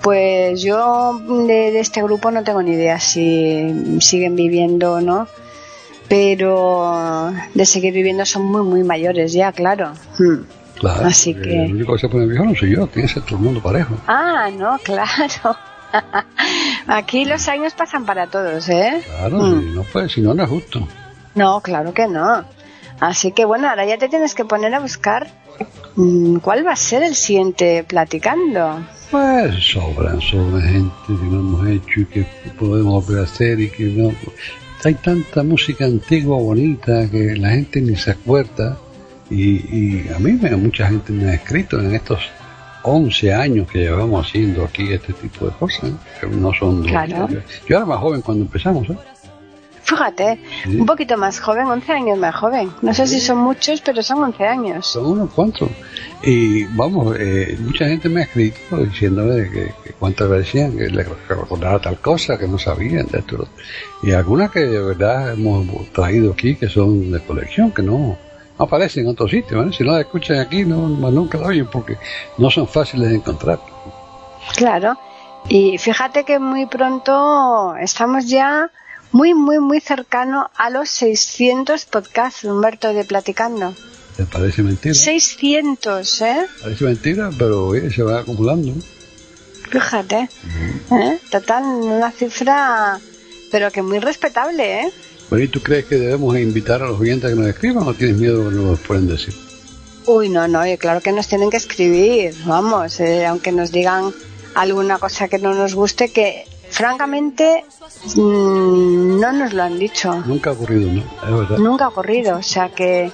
Pues 0.01 0.62
yo 0.62 1.19
de, 1.47 1.71
de, 1.71 1.79
este 1.79 2.03
grupo 2.03 2.29
no 2.29 2.43
tengo 2.43 2.62
ni 2.62 2.71
idea 2.71 2.99
si 2.99 3.97
siguen 3.99 4.36
viviendo 4.36 4.93
o 4.93 5.01
no, 5.01 5.27
pero 6.07 7.33
de 7.53 7.65
seguir 7.65 7.93
viviendo 7.93 8.25
son 8.25 8.45
muy, 8.45 8.63
muy 8.63 8.83
mayores 8.83 9.33
ya, 9.33 9.51
claro. 9.51 9.93
Hmm. 10.17 10.43
Claro. 10.79 11.07
Así 11.07 11.33
que... 11.33 11.65
El 11.65 11.73
único 11.73 11.93
que 11.93 11.99
se 11.99 12.09
pone 12.09 12.27
viejo 12.27 12.45
no 12.45 12.55
soy 12.55 12.75
yo, 12.75 12.87
tiene 12.87 13.07
que 13.07 13.13
ser 13.13 13.23
todo 13.23 13.37
el 13.37 13.43
mundo 13.43 13.61
parejo. 13.61 13.95
Ah, 14.07 14.49
no, 14.53 14.77
claro. 14.83 15.57
Aquí 16.87 17.25
los 17.25 17.47
años 17.47 17.73
pasan 17.73 18.05
para 18.05 18.27
todos, 18.27 18.67
¿eh? 18.69 19.01
Claro, 19.05 19.37
hmm. 19.37 19.75
no 19.75 19.83
puede, 19.83 20.09
si 20.09 20.21
no, 20.21 20.33
no 20.33 20.43
es 20.43 20.49
justo. 20.49 20.87
No, 21.33 21.61
claro 21.61 21.93
que 21.93 22.07
no. 22.07 22.45
Así 22.99 23.31
que 23.31 23.45
bueno, 23.45 23.69
ahora 23.69 23.85
ya 23.85 23.97
te 23.97 24.07
tienes 24.09 24.35
que 24.35 24.45
poner 24.45 24.73
a 24.73 24.79
buscar 24.79 25.27
cuál 26.41 26.65
va 26.65 26.73
a 26.73 26.77
ser 26.77 27.03
el 27.03 27.15
siguiente 27.15 27.83
platicando. 27.83 28.86
Pues 29.11 29.55
sobran, 29.63 30.19
sobran 30.21 30.61
gente 30.61 30.95
que 31.07 31.13
no 31.13 31.39
hemos 31.39 31.67
hecho 31.67 32.01
y 32.01 32.05
que 32.05 32.27
podemos 32.57 33.05
volver 33.05 33.21
a 33.21 33.23
hacer 33.23 33.59
y 33.59 33.69
que 33.69 33.84
no. 33.84 34.11
Hay 34.86 34.93
tanta 34.93 35.41
música 35.41 35.83
antigua, 35.86 36.38
bonita, 36.38 37.09
que 37.09 37.36
la 37.36 37.49
gente 37.49 37.81
ni 37.81 37.95
se 37.95 38.11
acuerda. 38.11 38.77
Y, 39.31 39.43
y 39.75 40.09
a 40.15 40.19
mí 40.19 40.33
me, 40.33 40.55
mucha 40.55 40.88
gente 40.88 41.11
me 41.11 41.31
ha 41.31 41.33
escrito 41.33 41.79
en 41.79 41.95
estos 41.95 42.19
11 42.83 43.33
años 43.33 43.67
que 43.67 43.79
llevamos 43.79 44.27
haciendo 44.27 44.63
aquí 44.63 44.93
este 44.93 45.11
tipo 45.13 45.47
de 45.47 45.51
cosas, 45.53 45.89
que 46.21 46.27
no 46.27 46.53
son... 46.53 46.83
Claro. 46.83 47.27
Yo, 47.67 47.77
era 47.77 47.86
más 47.86 47.97
joven 47.97 48.21
cuando 48.21 48.45
empezamos, 48.45 48.88
¿eh? 48.91 48.97
Fíjate, 49.81 50.39
Sí. 50.63 50.77
un 50.77 50.86
poquito 50.86 51.15
más 51.17 51.39
joven, 51.39 51.65
11 51.65 51.91
años 51.91 52.17
más 52.19 52.36
joven. 52.36 52.69
No 52.83 52.93
sé 52.93 53.07
si 53.07 53.19
son 53.19 53.39
muchos, 53.39 53.81
pero 53.81 54.03
son 54.03 54.23
11 54.23 54.43
años. 54.47 54.86
Son 54.88 55.05
unos 55.05 55.31
cuantos. 55.31 55.69
Y 56.24 56.63
vamos, 56.76 57.16
eh, 57.20 57.57
mucha 57.59 57.86
gente 57.88 58.09
me 58.09 58.22
ha 58.22 58.24
escrito 58.24 58.78
diciéndome 58.78 59.49
que, 59.49 59.74
que 59.84 59.93
cuántas 59.99 60.30
decían 60.30 60.78
que 60.78 60.88
le 60.89 61.03
recordaba 61.03 61.80
tal 61.80 61.99
cosa, 61.99 62.38
que 62.38 62.47
no 62.47 62.57
sabían 62.57 63.07
de 63.07 63.20
esto. 63.20 63.47
Y 64.01 64.11
algunas 64.11 64.51
que 64.51 64.61
de 64.61 64.82
verdad 64.82 65.34
hemos 65.34 65.91
traído 65.91 66.32
aquí 66.34 66.55
que 66.55 66.68
son 66.68 67.11
de 67.11 67.20
colección, 67.20 67.72
que 67.72 67.84
no, 67.84 68.18
aparecen 68.57 69.05
en 69.05 69.11
otros 69.11 69.32
sitios. 69.32 69.68
¿eh? 69.68 69.76
Si 69.78 69.84
no 69.84 69.93
la 69.93 70.01
escuchan 70.01 70.39
aquí, 70.39 70.63
no, 70.63 70.88
nunca 70.89 71.38
la 71.38 71.47
oyen 71.47 71.68
porque 71.68 71.97
no 72.38 72.49
son 72.49 72.68
fáciles 72.68 73.09
de 73.09 73.16
encontrar. 73.16 73.59
Claro. 74.55 74.97
Y 75.47 75.78
fíjate 75.78 76.24
que 76.24 76.39
muy 76.39 76.66
pronto 76.66 77.76
estamos 77.78 78.28
ya 78.28 78.72
muy, 79.11 79.34
muy, 79.34 79.59
muy 79.59 79.80
cercano 79.80 80.49
a 80.55 80.70
los 80.70 80.89
600 80.89 81.86
podcasts, 81.86 82.43
Humberto, 82.43 82.93
de 82.93 83.03
Platicando. 83.03 83.74
¿Te 84.18 84.24
parece 84.26 84.63
mentira? 84.63 84.93
600, 84.95 86.22
¿eh? 86.22 86.47
Parece 86.61 86.86
mentira, 86.86 87.30
pero 87.38 87.68
oye, 87.68 87.91
se 87.91 88.01
va 88.01 88.20
acumulando. 88.20 88.74
Fíjate. 89.70 90.30
¿eh? 90.91 91.20
Total, 91.30 91.63
una 91.63 92.11
cifra, 92.11 92.99
pero 93.51 93.72
que 93.72 93.82
muy 93.82 93.99
respetable, 93.99 94.82
¿eh? 94.82 94.91
Bueno, 95.30 95.43
¿y 95.43 95.47
tú 95.47 95.61
crees 95.61 95.86
que 95.86 95.95
debemos 95.97 96.38
invitar 96.38 96.82
a 96.84 96.88
los 96.88 96.99
oyentes 96.99 97.26
a 97.26 97.34
que 97.34 97.39
nos 97.39 97.47
escriban 97.47 97.88
o 97.88 97.93
tienes 97.93 98.18
miedo 98.18 98.47
que 98.49 98.55
nos 98.55 98.80
pueden 98.80 99.07
decir? 99.07 99.34
Uy, 100.05 100.30
no, 100.30 100.47
no, 100.47 100.66
y 100.66 100.78
claro 100.78 101.01
que 101.01 101.11
nos 101.11 101.28
tienen 101.28 101.49
que 101.49 101.57
escribir, 101.57 102.36
vamos, 102.45 102.99
eh, 102.99 103.26
aunque 103.26 103.51
nos 103.51 103.72
digan 103.72 104.13
alguna 104.53 104.99
cosa 104.99 105.28
que 105.28 105.39
no 105.39 105.53
nos 105.53 105.74
guste, 105.74 106.09
que 106.09 106.45
francamente 106.70 107.66
mmm, 108.16 109.20
no 109.20 109.32
nos 109.32 109.53
lo 109.53 109.63
han 109.63 109.80
dicho. 109.80 110.13
Nunca 110.28 110.51
ha 110.51 110.53
ocurrido, 110.53 110.91
¿no? 110.91 111.01
Es 111.01 111.49
verdad. 111.49 111.57
Nunca 111.57 111.86
ha 111.86 111.88
ocurrido, 111.88 112.38
o 112.38 112.43
sea 112.43 112.70
que, 112.70 113.11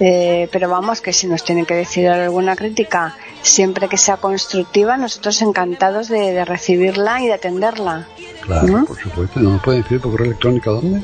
eh, 0.00 0.48
pero 0.50 0.68
vamos, 0.68 1.00
que 1.00 1.12
si 1.12 1.26
nos 1.26 1.44
tienen 1.44 1.66
que 1.66 1.74
decir 1.74 2.08
alguna 2.08 2.56
crítica, 2.56 3.16
siempre 3.42 3.88
que 3.88 3.96
sea 3.96 4.16
constructiva, 4.16 4.96
nosotros 4.96 5.40
encantados 5.42 6.08
de, 6.08 6.32
de 6.32 6.44
recibirla 6.44 7.22
y 7.22 7.26
de 7.26 7.34
atenderla. 7.34 8.08
Claro, 8.42 8.66
¿no? 8.66 8.84
por 8.84 8.98
supuesto. 8.98 9.40
¿No 9.40 9.52
nos 9.52 9.62
pueden 9.62 9.80
escribir 9.80 10.02
por 10.02 10.12
correo 10.12 10.26
electrónico 10.26 10.72
dónde? 10.72 11.02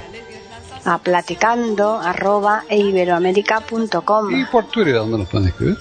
A 0.85 0.99
platicando 0.99 1.99
arroba 1.99 2.65
iberoamérica.com 2.71 4.31
Y 4.35 4.45
por 4.47 4.67
Twitter, 4.67 4.97
¿a 4.97 4.99
dónde 5.01 5.19
nos 5.19 5.29
pueden 5.29 5.49
escribir? 5.49 5.77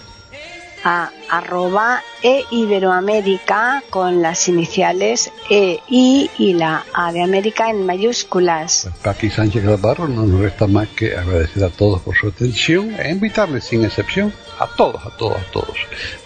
A 0.84 1.12
arroba 1.30 2.02
e 2.22 2.44
iberoamérica 2.52 3.84
con 3.90 4.22
las 4.22 4.48
iniciales 4.48 5.32
E, 5.50 5.80
I 5.90 6.30
y 6.38 6.54
la 6.54 6.86
A 6.94 7.12
de 7.12 7.22
América 7.24 7.70
en 7.70 7.86
mayúsculas. 7.86 8.90
Paqui 9.04 9.30
Sánchez 9.30 9.64
Gabarro 9.64 10.08
no 10.08 10.26
nos 10.26 10.42
resta 10.42 10.68
más 10.68 10.88
que 10.90 11.16
agradecer 11.16 11.64
a 11.64 11.70
todos 11.70 12.02
por 12.02 12.16
su 12.16 12.28
atención 12.28 12.96
e 13.00 13.10
invitarles 13.12 13.66
sin 13.66 13.84
excepción 13.84 14.34
a 14.60 14.68
todos, 14.68 15.06
a 15.06 15.16
todos, 15.18 15.38
a 15.38 15.52
todos 15.52 15.78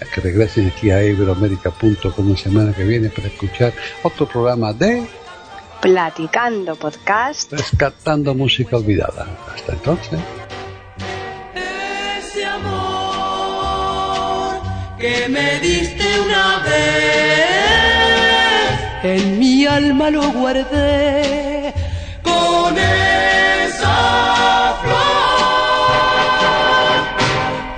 a 0.01 0.05
que 0.05 0.21
regresen 0.21 0.67
aquí 0.67 0.91
a 0.91 1.03
iberoamérica.com 1.03 2.29
la 2.29 2.37
semana 2.37 2.73
que 2.73 2.83
viene 2.83 3.09
para 3.09 3.27
escuchar 3.27 3.73
otro 4.03 4.27
programa 4.27 4.73
de 4.73 5.07
Platicando 5.81 6.75
podcast. 6.75 7.53
Rescatando 7.53 8.35
Música 8.35 8.77
Olvidada. 8.77 9.25
Hasta 9.55 9.73
entonces. 9.73 10.19
Que 15.01 15.27
me 15.29 15.59
diste 15.59 16.03
una 16.21 16.59
vez, 16.59 16.75
en 19.03 19.39
mi 19.39 19.65
alma 19.65 20.11
lo 20.11 20.31
guardé. 20.31 21.73
Con 22.21 22.77
esa 22.77 23.97
flor. 24.83 25.01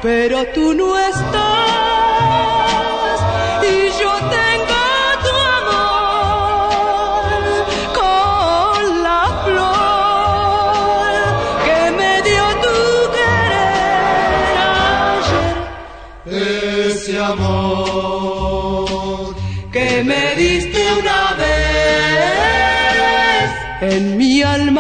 Pero 0.02 0.46
tú 0.54 0.74
no 0.74 1.00
estás 1.00 1.53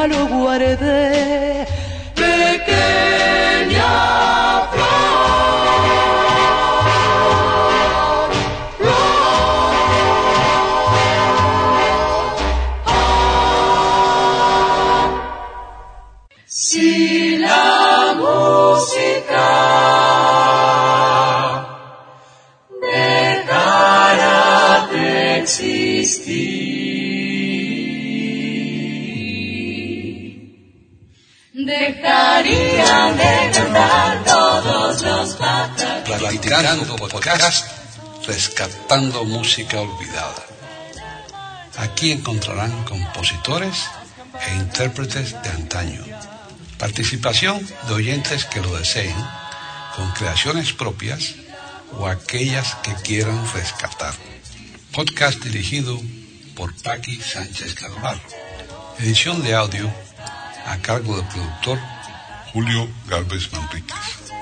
lo 0.08 0.28
guardé, 0.28 1.13
Podcast, 36.74 37.70
rescatando 38.26 39.24
música 39.26 39.80
olvidada. 39.80 40.44
Aquí 41.78 42.12
encontrarán 42.12 42.84
compositores 42.86 43.86
e 44.48 44.56
intérpretes 44.56 45.40
de 45.44 45.50
antaño. 45.50 46.04
Participación 46.80 47.62
de 47.88 47.94
oyentes 47.94 48.46
que 48.46 48.60
lo 48.60 48.76
deseen, 48.76 49.16
con 49.96 50.10
creaciones 50.14 50.74
propias 50.74 51.36
o 52.00 52.08
aquellas 52.08 52.74
que 52.82 52.96
quieran 52.96 53.40
rescatar. 53.54 54.16
Podcast 54.92 55.44
dirigido 55.44 56.02
por 56.56 56.74
Paqui 56.82 57.22
Sánchez 57.22 57.76
Calvar. 57.76 58.20
Edición 58.98 59.44
de 59.44 59.54
audio 59.54 59.94
a 60.66 60.78
cargo 60.78 61.18
del 61.18 61.28
productor 61.28 61.80
Julio 62.52 62.90
Galvez 63.06 63.54
Manríquez. 63.54 64.34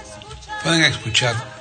Pueden 0.64 0.86
escuchar 0.86 1.61